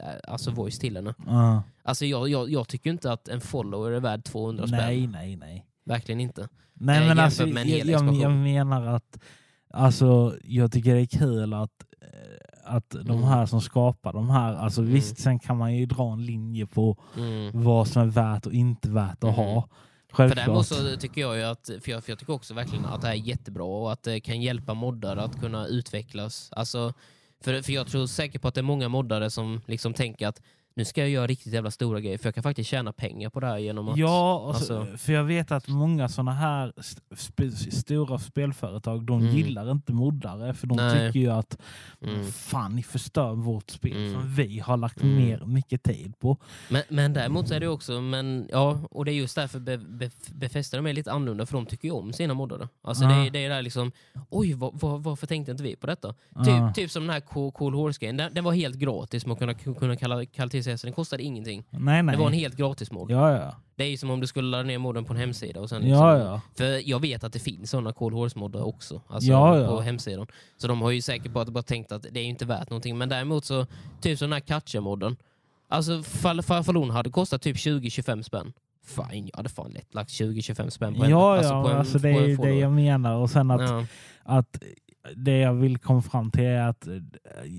eh, 0.00 0.06
alltså 0.32 0.50
voice 0.50 0.78
till 0.78 0.96
henne. 0.96 1.14
Ja. 1.26 1.62
Alltså 1.82 2.04
jag, 2.06 2.28
jag, 2.28 2.50
jag 2.50 2.68
tycker 2.68 2.90
inte 2.90 3.12
att 3.12 3.28
en 3.28 3.40
follower 3.40 3.90
är 3.92 4.00
värd 4.00 4.24
200 4.24 4.66
spänn. 4.66 4.78
Nej, 4.80 5.06
nej, 5.06 5.36
nej. 5.36 5.64
Verkligen 5.86 6.20
inte. 6.20 6.48
Nej, 6.74 7.00
Eh, 7.02 7.08
men 7.08 7.18
alltså, 7.18 7.46
jag, 7.46 8.14
jag, 8.14 8.32
menar 8.32 8.86
att 8.86 9.18
alltså, 9.70 10.34
jag 10.44 10.72
tycker 10.72 10.94
det 10.94 11.00
är 11.00 11.06
kul 11.06 11.54
att, 11.54 11.70
eh, 11.92 11.93
att 12.64 12.90
de 12.90 13.00
Mm. 13.10 13.22
här 13.22 13.46
som 13.46 13.60
skapar 13.60 14.12
de 14.12 14.30
här, 14.30 14.54
alltså 14.54 14.80
Mm. 14.80 14.92
visst 14.92 15.18
sen 15.18 15.38
kan 15.38 15.56
man 15.56 15.74
ju 15.76 15.86
dra 15.86 16.12
en 16.12 16.26
linje 16.26 16.66
på 16.66 16.96
Mm. 17.16 17.62
vad 17.64 17.88
som 17.88 18.02
är 18.02 18.06
värt 18.06 18.46
och 18.46 18.52
inte 18.52 18.90
värt 18.90 19.12
att 19.12 19.22
Mm. 19.24 19.34
ha. 19.34 19.68
För 20.08 20.16
Självklart. 20.16 20.46
däremot 20.46 20.66
så 20.66 20.96
tycker 21.00 21.20
jag 21.20 21.36
ju 21.36 21.42
att, 21.42 21.70
för 21.82 21.90
jag, 21.90 22.04
för 22.04 22.12
jag 22.12 22.18
tycker 22.18 22.32
också 22.32 22.54
verkligen 22.54 22.84
att 22.84 23.00
det 23.00 23.06
här 23.06 23.14
är 23.14 23.18
jättebra 23.18 23.64
och 23.64 23.92
att 23.92 24.02
det 24.02 24.20
kan 24.20 24.42
hjälpa 24.42 24.74
moddare 24.74 25.22
att 25.22 25.40
kunna 25.40 25.66
utvecklas. 25.66 26.48
Alltså, 26.52 26.92
för, 27.44 27.62
för 27.62 27.72
jag 27.72 27.86
tror 27.86 28.06
säkert 28.06 28.42
på 28.42 28.48
att 28.48 28.54
det 28.54 28.60
är 28.60 28.62
många 28.62 28.88
moddare 28.88 29.30
som 29.30 29.60
liksom 29.66 29.94
tänker 29.94 30.26
att 30.28 30.40
nu 30.76 30.84
ska 30.84 31.00
jag 31.00 31.10
göra 31.10 31.26
riktigt 31.26 31.52
jävla 31.52 31.70
stora 31.70 32.00
grejer 32.00 32.18
för 32.18 32.26
jag 32.26 32.34
kan 32.34 32.42
faktiskt 32.42 32.70
tjäna 32.70 32.92
pengar 32.92 33.30
på 33.30 33.40
det 33.40 33.46
här 33.46 33.58
genom 33.58 33.88
att... 33.88 33.96
Ja, 33.96 34.44
alltså, 34.54 34.78
alltså- 34.80 34.96
för 34.96 35.12
jag 35.12 35.24
vet 35.24 35.52
att 35.52 35.68
många 35.68 36.08
sådana 36.08 36.32
här 36.32 36.72
sp 37.24 37.38
stora 37.70 38.18
spelföretag, 38.18 39.02
de 39.06 39.20
Mm. 39.20 39.36
gillar 39.36 39.70
inte 39.70 39.92
moddare 39.92 40.54
för 40.54 40.66
de 40.66 40.76
Nej. 40.76 41.06
tycker 41.06 41.20
ju 41.20 41.30
att 41.30 41.58
Mm. 42.02 42.24
fan 42.26 42.76
ni 42.76 42.82
förstör 42.82 43.34
vårt 43.34 43.70
spel 43.70 43.96
Mm. 43.96 44.12
som 44.12 44.34
vi 44.34 44.58
har 44.58 44.76
lagt 44.76 45.02
Mm. 45.02 45.16
ner 45.18 45.42
mycket 45.46 45.82
tid 45.82 46.18
på. 46.18 46.36
Men, 46.70 46.82
men 46.88 47.12
däremot 47.12 47.48
så 47.48 47.54
är 47.54 47.60
det 47.60 47.68
också, 47.68 48.00
men, 48.00 48.48
ja, 48.52 48.80
och 48.90 49.04
det 49.04 49.10
är 49.12 49.14
just 49.14 49.34
därför 49.34 49.58
be, 49.60 49.78
be, 49.78 50.10
Befästa 50.34 50.76
de 50.76 50.86
är 50.86 50.92
lite 50.92 51.12
annorlunda 51.12 51.46
för 51.46 51.52
de 51.56 51.66
tycker 51.66 51.88
ju 51.88 51.94
om 51.94 52.12
sina 52.12 52.34
moddare. 52.34 52.68
Alltså 52.82 53.04
det, 53.04 53.14
är- 53.14 53.30
det 53.30 53.44
är 53.44 53.48
där 53.48 53.62
liksom, 53.62 53.92
oj 54.30 54.52
vad, 54.54 54.80
vad, 54.80 55.02
varför 55.02 55.26
tänkte 55.26 55.50
inte 55.52 55.62
vi 55.64 55.76
på 55.76 55.86
detta? 55.86 56.14
Typ, 56.44 56.74
typ 56.74 56.90
som 56.90 57.02
den 57.02 57.10
här 57.10 57.20
Cool, 57.20 57.74
Horse-grejen, 57.74 58.16
den, 58.16 58.34
den 58.34 58.44
var 58.44 58.52
helt 58.52 58.76
gratis 58.76 59.26
med 59.26 59.32
att 59.32 59.38
kunna, 59.38 59.54
kunna 59.74 59.96
kalla, 59.96 60.24
kalla 60.26 60.48
till 60.50 60.63
så 60.64 60.86
den 60.86 60.92
kostade 60.94 61.22
ingenting. 61.22 61.64
Nej, 61.70 62.02
nej. 62.02 62.16
Det 62.16 62.20
var 62.20 62.26
en 62.26 62.32
helt 62.32 62.56
gratis 62.56 62.90
mod. 62.90 63.10
Ja, 63.10 63.32
ja. 63.36 63.56
Det 63.76 63.84
är 63.84 63.88
ju 63.88 63.96
som 63.96 64.10
om 64.10 64.20
du 64.20 64.26
skulle 64.26 64.48
ladda 64.48 64.62
ner 64.62 64.78
modden 64.78 65.04
på 65.04 65.12
en 65.12 65.18
hemsida. 65.18 65.60
Och 65.60 65.68
sen 65.68 65.82
liksom, 65.82 65.98
Ja, 66.06 66.18
ja. 66.18 66.40
För 66.56 66.88
jag 66.88 67.00
vet 67.00 67.24
att 67.24 67.32
det 67.32 67.38
finns 67.38 67.70
sådana 67.70 67.92
Cold 67.92 68.14
Horse-moddar 68.16 68.62
också. 68.62 69.02
Alltså 69.08 69.30
Ja, 69.30 69.58
ja. 69.58 69.68
på 69.68 69.80
hemsidan. 69.80 70.26
Så 70.56 70.68
de 70.68 70.82
har 70.82 70.90
ju 70.90 71.02
säkert 71.02 71.32
bara, 71.32 71.44
bara 71.44 71.62
tänkt 71.62 71.92
att 71.92 72.02
det 72.10 72.20
är 72.20 72.24
ju 72.24 72.28
inte 72.30 72.44
värt 72.46 72.70
någonting. 72.70 72.98
Men 72.98 73.08
däremot 73.08 73.44
så, 73.44 73.66
typ 74.00 74.18
som 74.18 74.30
den 74.30 74.32
här 74.32 74.40
Katja-modden. 74.40 75.16
Alltså 75.68 76.02
fall, 76.02 76.42
fall, 76.42 76.64
fall 76.64 76.76
hon 76.76 76.90
hade 76.90 77.10
kostat 77.10 77.42
typ 77.42 77.56
20-25 77.56 78.22
spänn. 78.22 78.52
Fine, 78.86 79.26
jag 79.32 79.36
hade 79.36 79.48
fan 79.48 79.70
lätt 79.70 79.94
lagt 79.94 80.10
20-25 80.10 80.70
spänn 80.70 80.94
på 80.94 81.04
en. 81.04 81.10
Ja, 81.10 81.36
alltså 81.36 81.52
ja, 81.52 81.62
på 81.62 81.68
en, 81.68 81.76
alltså 81.78 81.98
det 81.98 82.10
är 82.10 82.28
det 82.28 82.36
follower. 82.36 82.60
jag 82.60 82.72
menar. 82.72 83.14
Och 83.14 83.30
sen 83.30 83.50
att, 83.50 83.86
att 84.22 84.62
det 85.16 85.38
jag 85.38 85.54
vill 85.54 85.78
komma 85.78 86.02
fram 86.02 86.30
till 86.30 86.44
är 86.44 86.68
att 86.68 86.86
eh, 86.86 86.94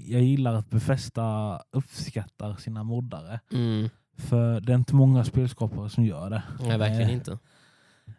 jag 0.06 0.22
gillar 0.22 0.54
att 0.54 0.70
Befästa 0.70 1.60
uppskattar 1.72 2.56
sina 2.56 2.84
moddare. 2.84 3.40
Mm. 3.54 3.90
För 4.18 4.60
det 4.62 4.72
är 4.72 4.76
inte 4.76 4.96
många 4.96 5.24
spelskapare 5.24 5.90
som 5.90 6.06
gör 6.06 6.30
det. 6.30 6.44
Nej, 6.60 6.78
verkligen 6.78 7.10
Eh, 7.10 7.14
inte. 7.14 7.32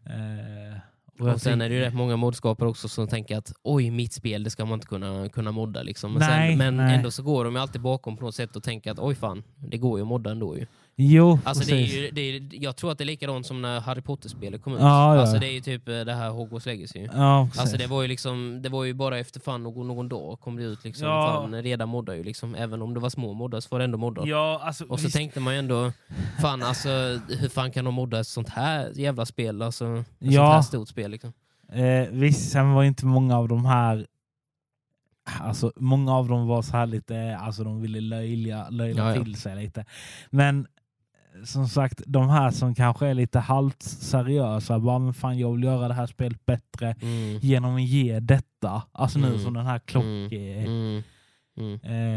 Eh, 0.04 0.78
och 1.20 1.28
Och 1.28 1.40
sen 1.40 1.60
är 1.60 1.68
det 1.68 1.74
ju 1.74 1.80
rätt 1.80 1.94
många 1.94 2.16
modskapare 2.16 2.68
också 2.68 2.88
som 2.88 3.08
tänker 3.08 3.36
att 3.36 3.52
oj, 3.62 3.90
mitt 3.90 4.12
spel 4.12 4.44
det 4.44 4.50
ska 4.50 4.64
man 4.64 4.74
inte 4.74 4.86
kunna, 4.86 5.28
kunna 5.28 5.52
modda. 5.52 5.82
Liksom. 5.82 6.12
Men, 6.12 6.20
Nej, 6.20 6.50
sen, 6.50 6.58
men 6.58 6.76
nej. 6.76 6.96
ändå 6.96 7.10
så 7.10 7.22
går 7.22 7.44
de 7.44 7.54
ju 7.54 7.60
alltid 7.60 7.80
bakom 7.80 8.16
på 8.16 8.24
något 8.24 8.34
sätt 8.34 8.56
och 8.56 8.62
tänker 8.62 8.90
att 8.90 8.98
oj 8.98 9.14
fan, 9.14 9.42
det 9.56 9.78
går 9.78 9.98
ju 9.98 10.02
att 10.02 10.08
modda 10.08 10.30
ändå 10.30 10.56
ju. 10.58 10.66
Jo, 10.98 11.38
Alltså 11.44 11.64
det 11.64 11.72
är 11.72 11.82
precis. 11.82 11.96
ju, 11.96 12.10
det 12.10 12.20
är, 12.20 12.48
jag 12.64 12.76
tror 12.76 12.92
att 12.92 12.98
det 12.98 13.04
är 13.04 13.06
likadant 13.06 13.46
som 13.46 13.62
när 13.62 13.80
Harry 13.80 14.00
Potter-spelet 14.02 14.62
kom 14.62 14.72
ut. 14.72 14.80
Ja, 14.80 15.14
ja. 15.14 15.20
Alltså 15.20 15.38
det 15.38 15.48
är 15.48 15.52
ju 15.52 15.60
typ 15.60 15.88
eh, 15.88 16.00
det 16.00 16.14
här 16.14 16.30
Hogwarts 16.30 16.66
Legacy. 16.66 17.08
Ja, 17.12 17.44
precis. 17.46 17.60
Alltså 17.60 17.76
det 17.76 17.86
var 17.86 18.02
ju 18.02 18.08
liksom, 18.08 18.62
det 18.62 18.68
var 18.68 18.84
ju 18.84 18.94
bara 18.94 19.18
efter 19.18 19.40
fan 19.40 19.62
någon, 19.62 19.88
någon 19.88 20.08
dag 20.08 20.40
kom 20.40 20.56
det 20.56 20.62
ut 20.62 20.84
liksom. 20.84 21.08
Ja. 21.08 21.26
Fan, 21.50 21.62
redan 21.62 21.88
moddar 21.88 22.14
ju 22.14 22.24
liksom. 22.24 22.54
Även 22.54 22.82
om 22.82 22.94
det 22.94 23.00
var 23.00 23.10
små 23.10 23.32
moddar 23.32 23.60
så 23.60 23.68
var 23.70 23.78
det 23.78 23.84
ändå 23.84 23.98
moddar. 23.98 24.26
ja, 24.26 24.60
alltså, 24.64 24.84
Och 24.84 24.98
så 25.00 25.04
visst, 25.06 25.16
tänkte 25.16 25.40
man 25.40 25.52
ju 25.54 25.58
ändå, 25.58 25.92
fan 26.40 26.62
alltså 26.62 26.88
hur 27.28 27.48
fan 27.48 27.70
kan 27.72 27.84
de 27.84 27.94
modda 27.94 28.20
ett 28.20 28.26
sånt 28.26 28.48
här 28.48 28.92
jävla 28.94 29.26
spel? 29.26 29.62
Alltså, 29.62 29.84
ett 29.96 30.06
sånt 30.20 30.32
Ja. 30.32 30.52
här 30.52 30.62
stort 30.62 30.88
spel 30.88 31.10
liksom. 31.10 31.32
eh, 31.72 32.08
visst, 32.10 32.50
sen 32.50 32.72
var 32.72 32.84
inte 32.84 33.06
många 33.06 33.38
av 33.38 33.48
de 33.48 33.64
här 33.66 34.06
Alltså, 35.40 35.72
många 35.76 36.12
av 36.14 36.28
dem 36.28 36.46
var 36.46 36.62
så 36.62 36.72
här 36.76 36.86
lite, 36.86 37.36
alltså 37.40 37.64
de 37.64 37.80
ville 37.82 38.00
löjliga, 38.00 38.68
löjla 38.70 39.02
Ja, 39.02 39.16
ja. 39.16 39.24
till 39.24 39.36
sig 39.36 39.56
lite. 39.56 39.84
Men 40.30 40.66
som 41.44 41.68
sagt, 41.68 42.02
de 42.06 42.28
här 42.28 42.50
som 42.50 42.74
kanske 42.74 43.06
är 43.06 43.14
lite 43.14 43.38
halvt 43.38 43.82
seriösa, 43.82 44.78
bara 44.78 44.98
men 44.98 45.14
fan 45.14 45.38
jag 45.38 45.52
vill 45.52 45.64
göra 45.64 45.88
det 45.88 45.94
här 45.94 46.06
spelet 46.06 46.46
bättre 46.46 46.96
Mm. 47.02 47.38
genom 47.42 47.74
att 47.76 47.82
ge 47.82 48.20
detta. 48.20 48.82
Alltså 48.92 49.18
nu 49.18 49.26
Mm. 49.26 49.38
som 49.40 49.54
den 49.54 49.66
här 49.66 49.78
klock... 49.78 50.04
Mm. 50.04 51.02
Mm. 51.58 51.74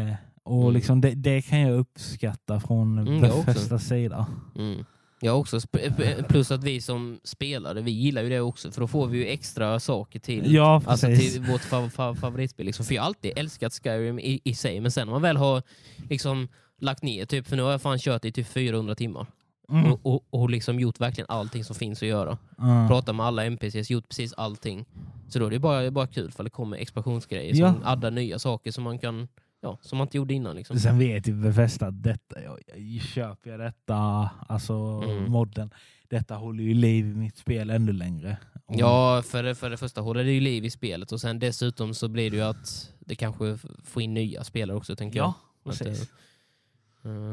Eh, 0.08 0.14
och 0.44 0.62
Mm. 0.62 0.74
liksom 0.74 1.00
det, 1.00 1.10
det 1.14 1.42
kan 1.42 1.60
jag 1.60 1.78
uppskatta 1.78 2.60
från 2.60 2.98
Mm. 2.98 3.20
Befästas 3.20 3.84
sida. 3.84 4.26
Mm. 4.58 4.84
Jag 5.22 5.40
också, 5.40 5.56
sp- 5.58 5.92
p- 5.96 6.22
plus 6.28 6.50
att 6.50 6.64
vi 6.64 6.80
som 6.80 7.20
spelare, 7.24 7.80
vi 7.80 7.90
gillar 7.90 8.22
ju 8.22 8.28
det 8.28 8.40
också 8.40 8.70
för 8.70 8.80
då 8.80 8.86
får 8.86 9.06
vi 9.06 9.18
ju 9.18 9.26
extra 9.26 9.80
saker 9.80 10.18
till, 10.20 10.54
Ja, 10.54 10.82
alltså 10.86 11.06
till 11.06 11.40
vårt 11.40 11.60
fav- 11.60 11.90
fav- 11.90 12.14
favoritspel. 12.14 12.66
Liksom. 12.66 12.84
För 12.84 12.94
jag 12.94 13.02
har 13.02 13.06
alltid 13.06 13.32
älskat 13.38 13.72
Skyrim 13.74 14.18
i, 14.18 14.40
i 14.44 14.54
sig, 14.54 14.80
men 14.80 14.90
sen 14.90 15.06
när 15.06 15.12
man 15.12 15.22
väl 15.22 15.36
har 15.36 15.62
liksom 16.08 16.48
lagt 16.80 17.02
ner, 17.02 17.26
typ, 17.26 17.46
för 17.46 17.56
nu 17.56 17.62
har 17.62 17.70
jag 17.70 17.82
fan 17.82 17.98
kört 17.98 18.24
i 18.24 18.32
typ 18.32 18.46
400 18.46 18.94
timmar 18.94 19.26
Mm. 19.72 19.92
och, 19.92 20.00
och, 20.14 20.24
och 20.30 20.50
liksom 20.50 20.80
gjort 20.80 21.00
verkligen 21.00 21.26
allting 21.30 21.64
som 21.64 21.76
finns 21.76 22.02
att 22.02 22.08
göra. 22.08 22.38
Mm. 22.62 22.88
Pratat 22.88 23.16
med 23.16 23.26
alla 23.26 23.44
NPCs, 23.44 23.90
gjort 23.90 24.08
precis 24.08 24.32
allting. 24.32 24.84
Så 25.28 25.38
då 25.38 25.46
är 25.46 25.50
det 25.50 25.58
bara, 25.58 25.90
bara 25.90 26.06
kul 26.06 26.30
för 26.32 26.44
det 26.44 26.50
kommer 26.50 26.76
expansionsgrejer 26.76 27.54
Ja. 27.54 27.72
som 27.72 27.82
addar 27.84 28.10
nya 28.10 28.38
saker 28.38 28.70
som 28.72 28.84
man 28.84 28.98
kan, 28.98 29.28
ja, 29.60 29.78
som 29.82 29.98
man 29.98 30.06
inte 30.06 30.16
gjorde 30.16 30.34
innan. 30.34 30.56
Liksom. 30.56 30.78
Sen 30.78 30.98
vet 30.98 31.28
ju 31.28 31.32
Befästa 31.42 31.86
att 31.86 32.02
detta, 32.02 32.42
jag, 32.42 32.58
jag 32.76 33.02
köper 33.02 33.50
jag 33.50 33.60
detta, 33.60 34.30
alltså 34.48 34.74
Mm. 34.74 35.30
modden, 35.30 35.70
detta 36.08 36.34
håller 36.34 36.64
ju 36.64 36.74
liv 36.74 37.04
i 37.06 37.14
mitt 37.14 37.36
spel 37.38 37.70
ännu 37.70 37.92
längre. 37.92 38.36
Och- 38.66 38.74
Ja, 38.78 39.22
för 39.26 39.42
det, 39.42 39.54
för 39.54 39.70
det 39.70 39.76
första 39.76 40.00
håller 40.00 40.24
det 40.24 40.32
ju 40.32 40.40
liv 40.40 40.64
i 40.64 40.70
spelet 40.70 41.12
och 41.12 41.20
sen 41.20 41.38
dessutom 41.38 41.94
så 41.94 42.08
blir 42.08 42.30
det 42.30 42.36
ju 42.36 42.42
att 42.42 42.92
det 43.00 43.14
kanske 43.14 43.58
får 43.84 44.02
in 44.02 44.14
nya 44.14 44.44
spelare 44.44 44.76
också 44.76 44.96
tänker 44.96 45.18
ja 45.18 45.34
jag. 45.64 45.72
Att, 45.72 45.78
precis. 45.78 45.86
eh, 46.02 46.02
eh, 46.02 46.08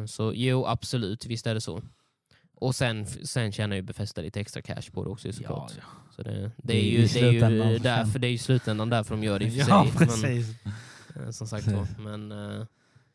så 0.07 0.31
jo, 0.35 0.65
absolut, 0.65 1.25
visst 1.25 1.47
är 1.47 1.53
det 1.53 1.61
så. 1.61 1.81
Och 2.55 2.75
sen, 2.75 3.05
sen 3.07 3.51
tjänar 3.51 3.75
ju 3.75 3.81
Befästa 3.81 4.21
lite 4.21 4.39
extra 4.39 4.61
cash 4.61 4.91
på 4.93 5.03
det 5.03 5.09
också 5.09 5.27
Ja, 5.27 5.33
såklart. 5.33 5.71
ja. 5.77 5.83
Så 6.15 6.23
det, 6.23 6.41
det, 6.41 6.51
Det 6.57 6.73
är 6.73 6.83
ju, 6.91 7.07
det 7.07 7.19
är 7.19 7.71
ju 7.71 7.77
därför, 7.79 8.19
det 8.19 8.27
är 8.27 8.31
ju 8.31 8.37
slutändan 8.37 8.89
därför 8.89 9.15
de 9.15 9.23
gör 9.23 9.39
det 9.39 9.45
i 9.45 9.49
och 9.49 9.53
för 9.53 9.59
ja 9.71 9.85
sig. 9.85 9.93
Men, 9.99 10.07
precis. 10.07 10.55
eh, 11.15 11.29
som 11.29 11.47
sagt 11.47 11.65
Precis. 11.65 11.97
var. 11.97 12.17
Men, 12.17 12.31
eh, 12.59 12.65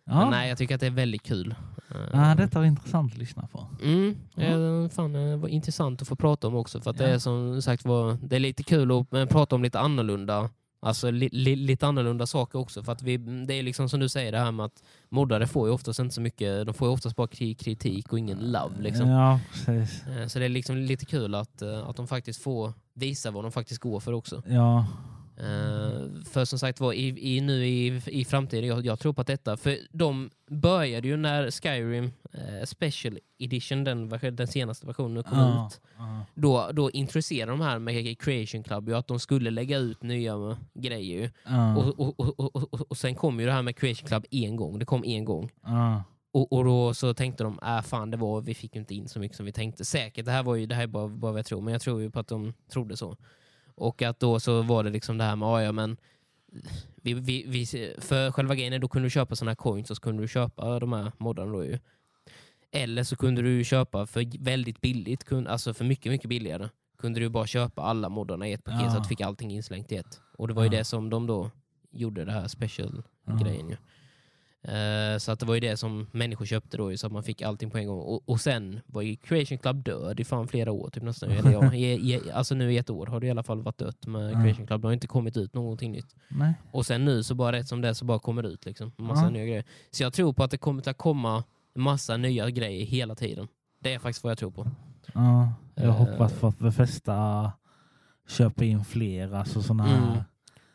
Ja. 0.05 0.15
men 0.21 0.31
nej, 0.31 0.49
jag 0.49 0.59
tycker 0.59 0.75
att 0.75 0.81
det 0.81 0.87
är 0.87 0.91
väldigt 0.91 1.23
kul. 1.23 1.55
Eh, 1.91 1.97
Ja, 2.13 2.35
detta 2.35 2.59
var 2.59 2.67
intressant 2.67 3.13
att 3.13 3.19
lyssna 3.19 3.47
på. 3.53 3.67
Mm, 3.83 4.17
eh, 4.37 4.89
fan, 4.89 5.13
det 5.13 5.37
var 5.37 5.49
intressant 5.49 6.03
att 6.03 6.09
få 6.09 6.17
prata 6.17 6.47
om 6.49 6.55
också 6.55 6.81
för 6.81 6.91
att 6.91 6.99
det 6.99 7.09
Ja. 7.09 7.15
är 7.15 7.19
som 7.19 7.63
sagt 7.63 7.85
var, 7.85 8.19
det 8.23 8.37
är 8.37 8.41
lite 8.41 8.63
kul 8.63 8.91
att 9.01 9.13
eh, 9.15 9.27
prata 9.27 9.55
om 9.57 9.63
lite 9.63 9.81
annorlunda 9.81 10.51
Alltså 10.85 11.11
li, 11.11 11.29
li, 11.33 11.57
lite 11.57 11.87
annorlunda 11.87 12.27
saker 12.27 12.59
också 12.59 12.83
för 12.83 12.93
att 12.93 13.03
vi, 13.03 13.17
det 13.17 13.55
är 13.55 13.63
liksom 13.63 13.89
som 13.89 14.01
du 14.01 14.09
säger 14.09 14.33
det 14.33 14.39
här 14.39 14.53
med 14.53 14.67
att 14.67 14.83
moddare 15.09 15.47
får 15.47 15.69
ju 15.69 15.75
oftast 15.75 15.99
inte 15.99 16.15
så 16.15 16.21
mycket, 16.21 16.67
de 16.67 16.75
får 16.75 16.89
ju 16.89 16.93
oftast 16.95 17.17
bara 17.17 17.27
kri- 17.27 17.55
kritik 17.55 18.13
och 18.13 18.19
ingen 18.19 18.39
love 18.53 18.75
liksom. 18.83 19.09
Ja. 19.09 19.41
Eh, 20.21 20.27
Så 20.27 20.39
det 20.39 20.45
är 20.45 20.49
liksom 20.49 20.77
lite 20.77 21.05
kul 21.07 21.35
att, 21.35 21.63
eh, 21.63 21.89
att 21.89 21.97
de 21.97 22.07
faktiskt 22.07 22.43
får 22.43 22.73
visa 22.95 23.31
vad 23.31 23.45
de 23.45 23.53
faktiskt 23.53 23.81
går 23.81 24.01
för 24.01 24.13
också. 24.13 24.43
Ja, 24.47 24.87
Eh, 25.43 26.23
för 26.25 26.45
som 26.45 26.59
sagt 26.59 26.81
var, 26.81 26.93
i, 26.93 27.37
i, 27.37 27.41
nu 27.41 27.67
i, 27.67 28.03
i 28.07 28.25
framtiden, 28.25 28.67
jag, 28.67 28.87
jag 28.87 28.99
tror 28.99 29.13
på 29.13 29.21
att 29.21 29.27
detta, 29.27 29.57
för 29.57 29.79
de 29.91 30.31
började 30.51 31.09
ju 31.09 31.17
när 31.17 31.51
Skyrim 31.51 32.13
eh, 32.33 32.65
Special 32.65 33.19
Edition, 33.39 33.85
den, 33.85 34.09
den 34.09 34.47
senaste 34.47 34.87
versionen 34.87 35.23
kom 35.23 35.39
ja. 35.39 35.69
ut, 35.69 35.81
då, 36.35 36.71
då 36.73 36.91
introducerade 36.91 37.53
de 37.53 37.61
här 37.61 37.79
med 37.79 38.19
Creation 38.19 38.63
Club 38.63 38.89
ju 38.89 38.95
att 38.95 39.07
de 39.07 39.19
skulle 39.19 39.51
lägga 39.51 39.79
ut 39.79 40.03
nya 40.03 40.57
grejer. 40.75 41.31
Och, 41.77 42.01
och, 42.01 42.21
och, 42.21 42.57
och, 42.57 42.91
och, 42.91 42.97
sen 42.97 43.15
kom 43.15 43.41
ju 43.41 43.47
det 43.47 43.53
här 43.53 43.63
med 43.63 43.77
Creation 43.77 44.09
Club 44.09 44.25
en 44.31 44.57
gång, 44.57 44.79
det 44.79 44.85
kom 44.85 45.05
en 45.05 45.25
gång. 45.25 45.51
Och, 46.33 46.53
och 46.53 46.65
då 46.65 46.95
så 46.95 47.15
tänkte 47.15 47.45
de, 47.45 47.59
äh 47.63 47.83
fan 47.83 48.11
det 48.11 48.17
var, 48.17 48.41
vi 48.41 48.55
fick 48.55 48.77
inte 48.77 48.95
in 48.95 49.09
så 49.09 49.21
mycket 49.21 49.37
som 49.37 49.47
vi 49.47 49.53
tänkte. 49.53 49.85
Säkert, 49.85 50.25
det 50.25 50.33
här 50.33 50.43
var 50.43 50.55
ju 50.55 50.67
det 50.67 50.75
här 50.75 50.83
är 50.83 50.87
bara, 50.87 51.09
bara 51.09 51.33
vad 51.33 51.39
jag 51.39 51.47
tror, 51.47 51.61
men 51.61 51.73
jag 51.73 51.83
tror 51.83 52.03
ju 52.03 52.11
på 52.11 52.21
att 52.21 52.29
de 52.29 52.53
trodde 52.73 52.97
så. 52.97 53.17
Och 53.75 54.03
att 54.03 54.21
då 54.21 54.41
så 54.41 54.63
var 54.63 54.85
det 54.85 54.91
liksom 54.91 55.19
det 55.19 55.25
här 55.25 55.37
med, 55.37 55.49
"Ah, 55.49 55.63
ja 55.63 55.73
men 55.73 55.97
vi, 57.03 57.15
vi, 57.15 57.45
vi, 57.49 57.67
för 57.99 58.31
själva 58.33 58.55
grejen 58.55 58.73
är 58.73 58.79
då 58.79 58.89
kunde 58.89 59.07
du 59.07 59.11
köpa 59.11 59.37
sådana 59.37 59.51
här 59.51 59.57
coins 59.57 59.91
och 59.91 59.97
så 59.97 60.03
kunde 60.03 60.23
du 60.23 60.29
köpa 60.29 60.79
de 60.81 60.93
här 60.93 61.13
moddarna 61.19 61.53
då 61.53 61.65
ju. 61.65 61.79
Eller 62.73 63.05
så 63.05 63.17
kunde 63.17 63.43
du 63.43 63.65
köpa 63.65 64.07
för 64.07 64.39
väldigt 64.45 64.81
billigt, 64.81 65.33
alltså 65.33 65.75
för 65.75 65.85
mycket, 65.85 66.13
mycket 66.13 66.29
billigare. 66.29 66.69
Kunde 66.99 67.21
du 67.21 67.29
bara 67.29 67.47
köpa 67.47 67.83
alla 67.83 68.09
moddarna 68.09 68.49
i 68.49 68.53
ett 68.53 68.65
paket 68.65 68.81
så 68.81 68.87
Ja. 68.87 68.97
att 68.97 69.03
du 69.05 69.09
fick 69.09 69.21
allting 69.21 69.51
inslängt 69.53 69.93
i 69.93 69.97
ett. 69.97 70.21
Och 70.39 70.49
det 70.49 70.55
var 70.55 70.63
ju 70.63 70.69
Ja. 70.73 70.79
det 70.79 70.85
som 70.85 71.11
de 71.11 71.27
då 71.27 71.51
gjorde 71.91 72.25
det 72.25 72.33
här 72.33 72.49
special 72.49 73.03
Ja. 73.27 73.49
ju. 73.49 73.77
Eh, 74.65 75.19
så 75.19 75.33
att 75.33 75.41
det 75.41 75.47
var 75.47 75.55
ju 75.55 75.61
det 75.61 75.77
som 75.77 76.07
människor 76.13 76.47
köpte 76.47 76.77
då, 76.77 76.97
så 76.97 77.07
att 77.07 77.13
man 77.13 77.23
fick 77.23 77.43
allting 77.43 77.71
på 77.71 77.79
en 77.79 77.87
gång. 77.87 78.01
Och, 78.01 78.29
och 78.29 78.41
sen 78.41 78.81
var 78.87 79.03
ju 79.03 79.17
Creation 79.17 79.59
Club 79.59 79.85
död 79.85 80.21
i 80.21 80.25
fan 80.25 80.49
flera 80.49 80.73
år, 80.73 80.91
typ 80.91 81.03
nästan. 81.03 81.31
Eller 81.31 81.53
ja, 81.53 81.75
i, 81.75 82.13
i, 82.15 82.31
alltså 82.33 82.55
nu 82.55 82.73
i 82.73 82.79
ett 82.79 82.91
år 82.91 83.07
har 83.07 83.21
det 83.21 83.27
i 83.27 83.31
alla 83.31 83.43
fall 83.43 83.63
varit 83.63 83.79
dött 83.79 84.07
med 84.07 84.33
Ja. 84.33 84.43
Creation 84.43 84.67
Club. 84.67 84.81
Det 84.83 84.89
har 84.89 84.93
inte 84.93 85.07
kommit 85.07 85.37
ut 85.37 85.55
någonting 85.55 85.93
nytt. 85.93 86.15
Nej. 86.29 86.55
Och 86.71 86.87
sen 86.87 87.05
nu 87.05 87.23
så 87.23 87.35
bara 87.35 87.53
rätt 87.53 87.69
som 87.69 87.81
det 87.81 87.95
så 87.95 88.05
bara 88.05 88.19
kommer 88.19 88.43
det 88.43 88.49
ut 88.49 88.65
liksom. 88.67 88.93
Massa 88.97 89.23
Ja. 89.25 89.31
nya 89.31 89.45
grejer. 89.45 89.65
Så 89.91 90.03
jag 90.03 90.13
tror 90.13 90.33
på 90.33 90.45
att 90.45 90.51
det 90.51 90.59
kommer 90.59 90.89
att 90.89 90.99
komma 90.99 91.45
massa 91.75 92.17
nya 92.17 92.51
grejer 92.51 92.87
hela 92.87 93.15
tiden. 93.15 93.49
Det 93.81 93.95
är 93.95 93.99
faktiskt 93.99 94.25
vad 94.25 94.31
jag 94.31 94.39
tror 94.39 94.51
på. 94.51 94.67
Ja, 95.15 95.53
jag 95.75 95.85
Eh. 95.85 95.91
hoppas 95.97 96.33
på 96.33 96.47
att 96.47 96.59
Befästa 96.59 97.53
köper 98.29 98.65
in 98.65 98.85
fler, 98.85 99.33
alltså 99.35 99.63
såna 99.63 99.83
här... 99.85 100.09
Mm. 100.13 100.19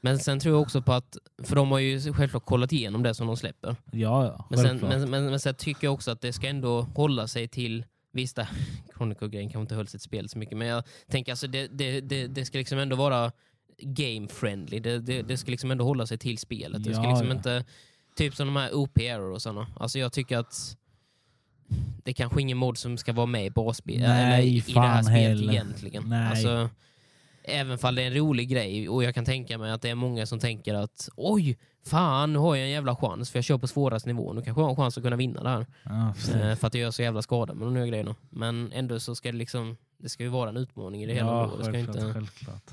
Men 0.01 0.19
sen 0.19 0.39
tror 0.39 0.55
jag 0.55 0.61
också 0.61 0.81
på 0.81 0.93
att, 0.93 1.17
för 1.43 1.55
de 1.55 1.71
har 1.71 1.79
ju 1.79 2.13
självklart 2.13 2.45
kollat 2.45 2.71
igenom 2.71 3.03
det 3.03 3.13
som 3.13 3.27
de 3.27 3.37
släpper. 3.37 3.75
Ja, 3.91 4.25
ja. 4.25 4.47
Men 4.49 4.59
sen, 4.59 4.77
men, 4.77 5.09
men, 5.09 5.25
men 5.25 5.39
sen 5.39 5.55
tycker 5.55 5.87
jag 5.87 5.93
också 5.93 6.11
att 6.11 6.21
det 6.21 6.33
ska 6.33 6.47
ändå 6.47 6.81
hålla 6.81 7.27
sig 7.27 7.47
till 7.47 7.85
Visst, 8.11 8.39
Chronicle-grejen 8.97 9.49
kanske 9.49 9.61
inte 9.61 9.75
höll 9.75 9.87
sitt 9.87 10.01
spel 10.01 10.29
så 10.29 10.37
mycket, 10.37 10.57
men 10.57 10.67
jag 10.67 10.83
tänker 11.07 11.31
alltså 11.31 11.47
det, 11.47 11.67
det, 11.67 12.01
det, 12.01 12.27
det 12.27 12.45
ska 12.45 12.57
liksom 12.57 12.79
ändå 12.79 12.95
vara 12.95 13.31
game-friendly. 13.81 14.79
Det, 14.79 14.99
det, 14.99 15.21
det 15.21 15.37
ska 15.37 15.51
liksom 15.51 15.71
ändå 15.71 15.83
hålla 15.83 16.07
sig 16.07 16.17
till 16.17 16.37
spelet. 16.37 16.83
Det 16.83 16.93
ska 16.93 17.03
Ja, 17.03 17.09
liksom 17.09 17.27
ja. 17.27 17.35
inte... 17.35 17.65
Typ 18.15 18.35
som 18.35 18.47
de 18.47 18.55
här 18.55 18.73
OP-error 18.73 19.31
och 19.31 19.41
sådana. 19.41 19.67
Alltså 19.79 19.99
jag 19.99 20.13
tycker 20.13 20.37
att 20.37 20.77
det 22.03 22.11
är 22.11 22.13
kanske 22.13 22.41
ingen 22.41 22.57
mod 22.57 22.77
som 22.77 22.97
ska 22.97 23.13
vara 23.13 23.25
med 23.25 23.45
i 23.45 23.49
basspel, 23.49 24.03
eller 24.03 24.39
i, 24.39 24.57
i 24.57 24.73
det 24.73 24.79
här 24.79 25.03
spelet 25.03 25.21
heller. 25.21 25.53
egentligen. 25.53 26.03
Nej. 26.07 26.29
Alltså, 26.29 26.69
även 27.47 27.77
fall 27.77 27.95
det 27.95 28.03
är 28.03 28.07
en 28.07 28.13
rolig 28.13 28.49
grej 28.49 28.89
och 28.89 29.03
jag 29.03 29.15
kan 29.15 29.25
tänka 29.25 29.57
mig 29.57 29.71
att 29.71 29.81
det 29.81 29.89
är 29.89 29.95
många 29.95 30.25
som 30.25 30.39
tänker 30.39 30.73
att 30.73 31.09
oj, 31.15 31.57
fan 31.85 32.33
nu 32.33 32.39
har 32.39 32.55
jag 32.55 32.65
en 32.65 32.71
jävla 32.71 32.95
chans 32.95 33.31
för 33.31 33.37
jag 33.39 33.43
kör 33.43 33.57
på 33.57 33.67
svåraste 33.67 34.09
nivån. 34.09 34.35
Nu 34.35 34.41
kanske 34.41 34.61
jag 34.61 34.65
har 34.65 34.69
en 34.71 34.75
chans 34.75 34.97
att 34.97 35.03
kunna 35.03 35.15
vinna 35.15 35.43
det 35.43 35.49
här. 35.49 35.65
Ja. 35.83 36.07
Eh, 36.39 36.55
för 36.55 36.67
att 36.67 36.73
jag 36.73 36.81
gör 36.81 36.91
så 36.91 37.01
jävla 37.01 37.21
skada 37.21 37.53
med 37.53 37.67
de 37.67 37.73
nya 37.73 37.85
grejerna. 37.85 38.15
Men 38.29 38.71
ändå 38.71 38.99
så 38.99 39.15
ska 39.15 39.31
det 39.31 39.37
liksom, 39.37 39.77
det 39.97 40.09
ska 40.09 40.23
ju 40.23 40.29
vara 40.29 40.49
en 40.49 40.57
utmaning 40.57 41.03
i 41.03 41.05
det 41.05 41.13
hela. 41.13 41.27
ja, 41.27 41.51
det 41.57 41.63
ska 41.63 41.77
inte, 41.77 42.13
självklart. 42.13 42.71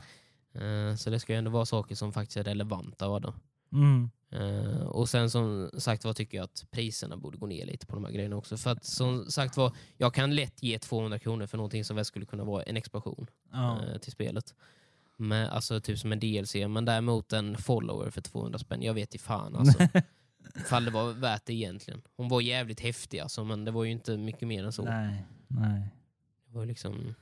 eh, 0.55 0.97
så 0.97 1.11
det 1.11 1.21
ska 1.21 1.33
ju 1.33 1.39
ändå 1.39 1.51
vara 1.51 1.67
saker 1.67 1.95
som 1.95 2.13
faktiskt 2.13 2.37
är 2.37 2.45
relevanta. 2.45 3.09
va 3.09 3.19
då. 3.21 3.35
Mm. 3.75 4.11
Eh, 4.31 4.81
och 4.87 5.09
sen 5.09 5.31
som 5.31 5.71
sagt 5.79 6.05
var 6.05 6.13
tycker 6.13 6.37
jag 6.37 6.45
att 6.45 6.67
priserna 6.71 7.17
borde 7.17 7.39
gå 7.39 7.47
ner 7.47 7.67
lite 7.67 7.87
på 7.87 7.95
de 7.95 8.05
här 8.05 8.13
grejerna 8.13 8.37
också. 8.37 8.57
För 8.57 8.71
att 8.71 8.85
som 8.85 9.31
sagt 9.31 9.57
var, 9.57 9.73
jag 9.97 10.15
kan 10.15 10.35
lätt 10.35 10.63
ge 10.63 10.79
200 10.79 11.19
kronor 11.19 11.47
för 11.47 11.57
någonting 11.57 11.85
som 11.85 11.97
väl 11.97 12.05
skulle 12.05 12.27
kunna 12.27 12.45
vara 12.45 12.63
en 12.63 12.77
expansion 12.77 13.27
Ja. 13.53 13.81
eh, 13.87 13.99
till 13.99 14.13
spelet. 14.13 14.55
Med, 15.17 15.49
alltså 15.49 15.81
typ 15.81 15.99
som 15.99 16.13
en 16.13 16.21
DLC, 16.21 16.55
men 16.69 16.85
däremot 16.85 17.33
en 17.33 17.57
follower 17.57 18.11
för 18.11 18.21
200 18.21 18.59
spänn. 18.59 18.83
Jag 18.83 18.95
vet 18.95 19.15
i 19.15 19.19
fan 19.19 19.57
alltså. 19.57 19.79
Fall 20.69 20.85
det 20.85 20.91
var 20.91 21.13
värt 21.13 21.47
det 21.47 21.53
egentligen. 21.55 22.03
Hon 22.17 22.29
var 22.29 22.41
jävligt 22.41 22.81
häftig 22.81 23.21
alltså, 23.21 23.45
men 23.45 23.65
det 23.65 23.71
var 23.71 23.85
ju 23.85 23.91
inte 23.91 24.17
mycket 24.17 24.49
mer 24.49 24.65
än 24.65 24.73
så. 24.73 24.85
Nej, 24.85 25.25
nej. 25.49 25.89
Det 26.47 26.55
var 26.55 26.63
ju 26.63 26.69
liksom, 26.69 27.15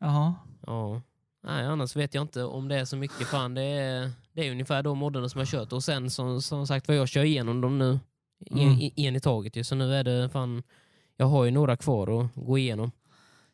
Jaha. 0.00 0.34
ja. 0.66 1.02
Nej, 1.44 1.64
annars 1.66 1.96
vet 1.96 2.14
jag 2.14 2.22
inte 2.22 2.44
om 2.44 2.68
det 2.68 2.76
är 2.76 2.84
så 2.84 2.96
mycket. 2.96 3.26
Fan, 3.26 3.54
det 3.54 3.62
är, 3.62 4.10
det 4.32 4.46
är 4.46 4.50
ungefär 4.52 4.82
de 4.82 4.98
moddarna 4.98 5.28
som 5.28 5.38
jag 5.38 5.48
kört. 5.48 5.72
Och 5.72 5.84
sen 5.84 6.10
som, 6.10 6.42
som 6.42 6.66
sagt 6.66 6.88
vad 6.88 6.96
jag 6.96 7.08
kör 7.08 7.24
igenom 7.24 7.60
dem 7.60 7.78
nu. 7.78 7.98
Mm. 8.50 8.68
i- 8.68 8.92
en 8.96 9.16
i 9.16 9.20
taget 9.20 9.56
ju. 9.56 9.64
Så 9.64 9.74
nu 9.74 9.94
är 9.94 10.04
det 10.04 10.28
fan, 10.28 10.62
jag 11.16 11.26
har 11.26 11.44
ju 11.44 11.50
några 11.50 11.76
kvar 11.76 12.20
att 12.24 12.30
gå 12.34 12.58
igenom. 12.58 12.90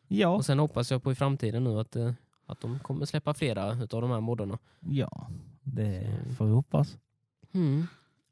Ja. 0.09 0.29
Och 0.29 0.45
sen 0.45 0.59
hoppas 0.59 0.91
jag 0.91 1.03
på 1.03 1.13
i 1.13 1.15
framtiden 1.15 1.65
nu 1.65 1.79
att, 1.81 1.97
eh, 1.97 2.13
att 2.47 2.61
de 2.61 2.79
kommer 2.79 3.07
släppa 3.07 3.35
flera 3.35 3.73
utav 3.83 4.01
de 4.03 4.11
här 4.11 4.21
moddarna. 4.21 4.59
ja, 4.81 5.31
det 5.63 6.19
Så. 6.29 6.35
får 6.35 6.45
vi 6.47 6.53
hoppas. 6.53 6.97
Mm. 7.53 7.87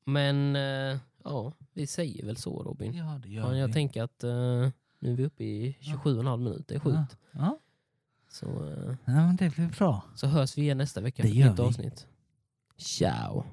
Men 0.04 0.56
eh, 0.56 0.98
ja, 1.24 1.52
vi 1.72 1.86
säger 1.86 2.26
väl 2.26 2.36
så 2.36 2.62
Robin. 2.62 2.94
Ja, 2.94 3.20
det 3.22 3.28
gör 3.28 3.42
Ja, 3.52 3.56
jag 3.58 3.66
vi. 3.66 3.72
tänker 3.72 4.02
att 4.02 4.24
eh, 4.24 4.30
nu 4.98 5.12
är 5.12 5.16
vi 5.16 5.24
uppe 5.24 5.44
i 5.44 5.76
27,5 5.80 6.36
minuter. 6.36 6.64
Det 6.68 6.74
är 6.74 6.80
sjukt. 6.80 7.16
Ja. 7.32 7.58
Så, 8.40 8.46
eh, 8.46 8.94
ja, 9.14 9.34
det 9.38 9.50
blir 9.50 9.66
bra. 9.78 10.02
så 10.14 10.26
hörs 10.26 10.58
vi 10.58 10.62
igen 10.62 10.78
nästa 10.78 11.00
vecka 11.00 11.22
Det 11.22 11.28
gör 11.28 11.46
ett 11.46 11.50
nytt 11.52 11.58
vi. 11.58 11.68
avsnitt. 11.68 12.06
Ciao! 12.78 13.44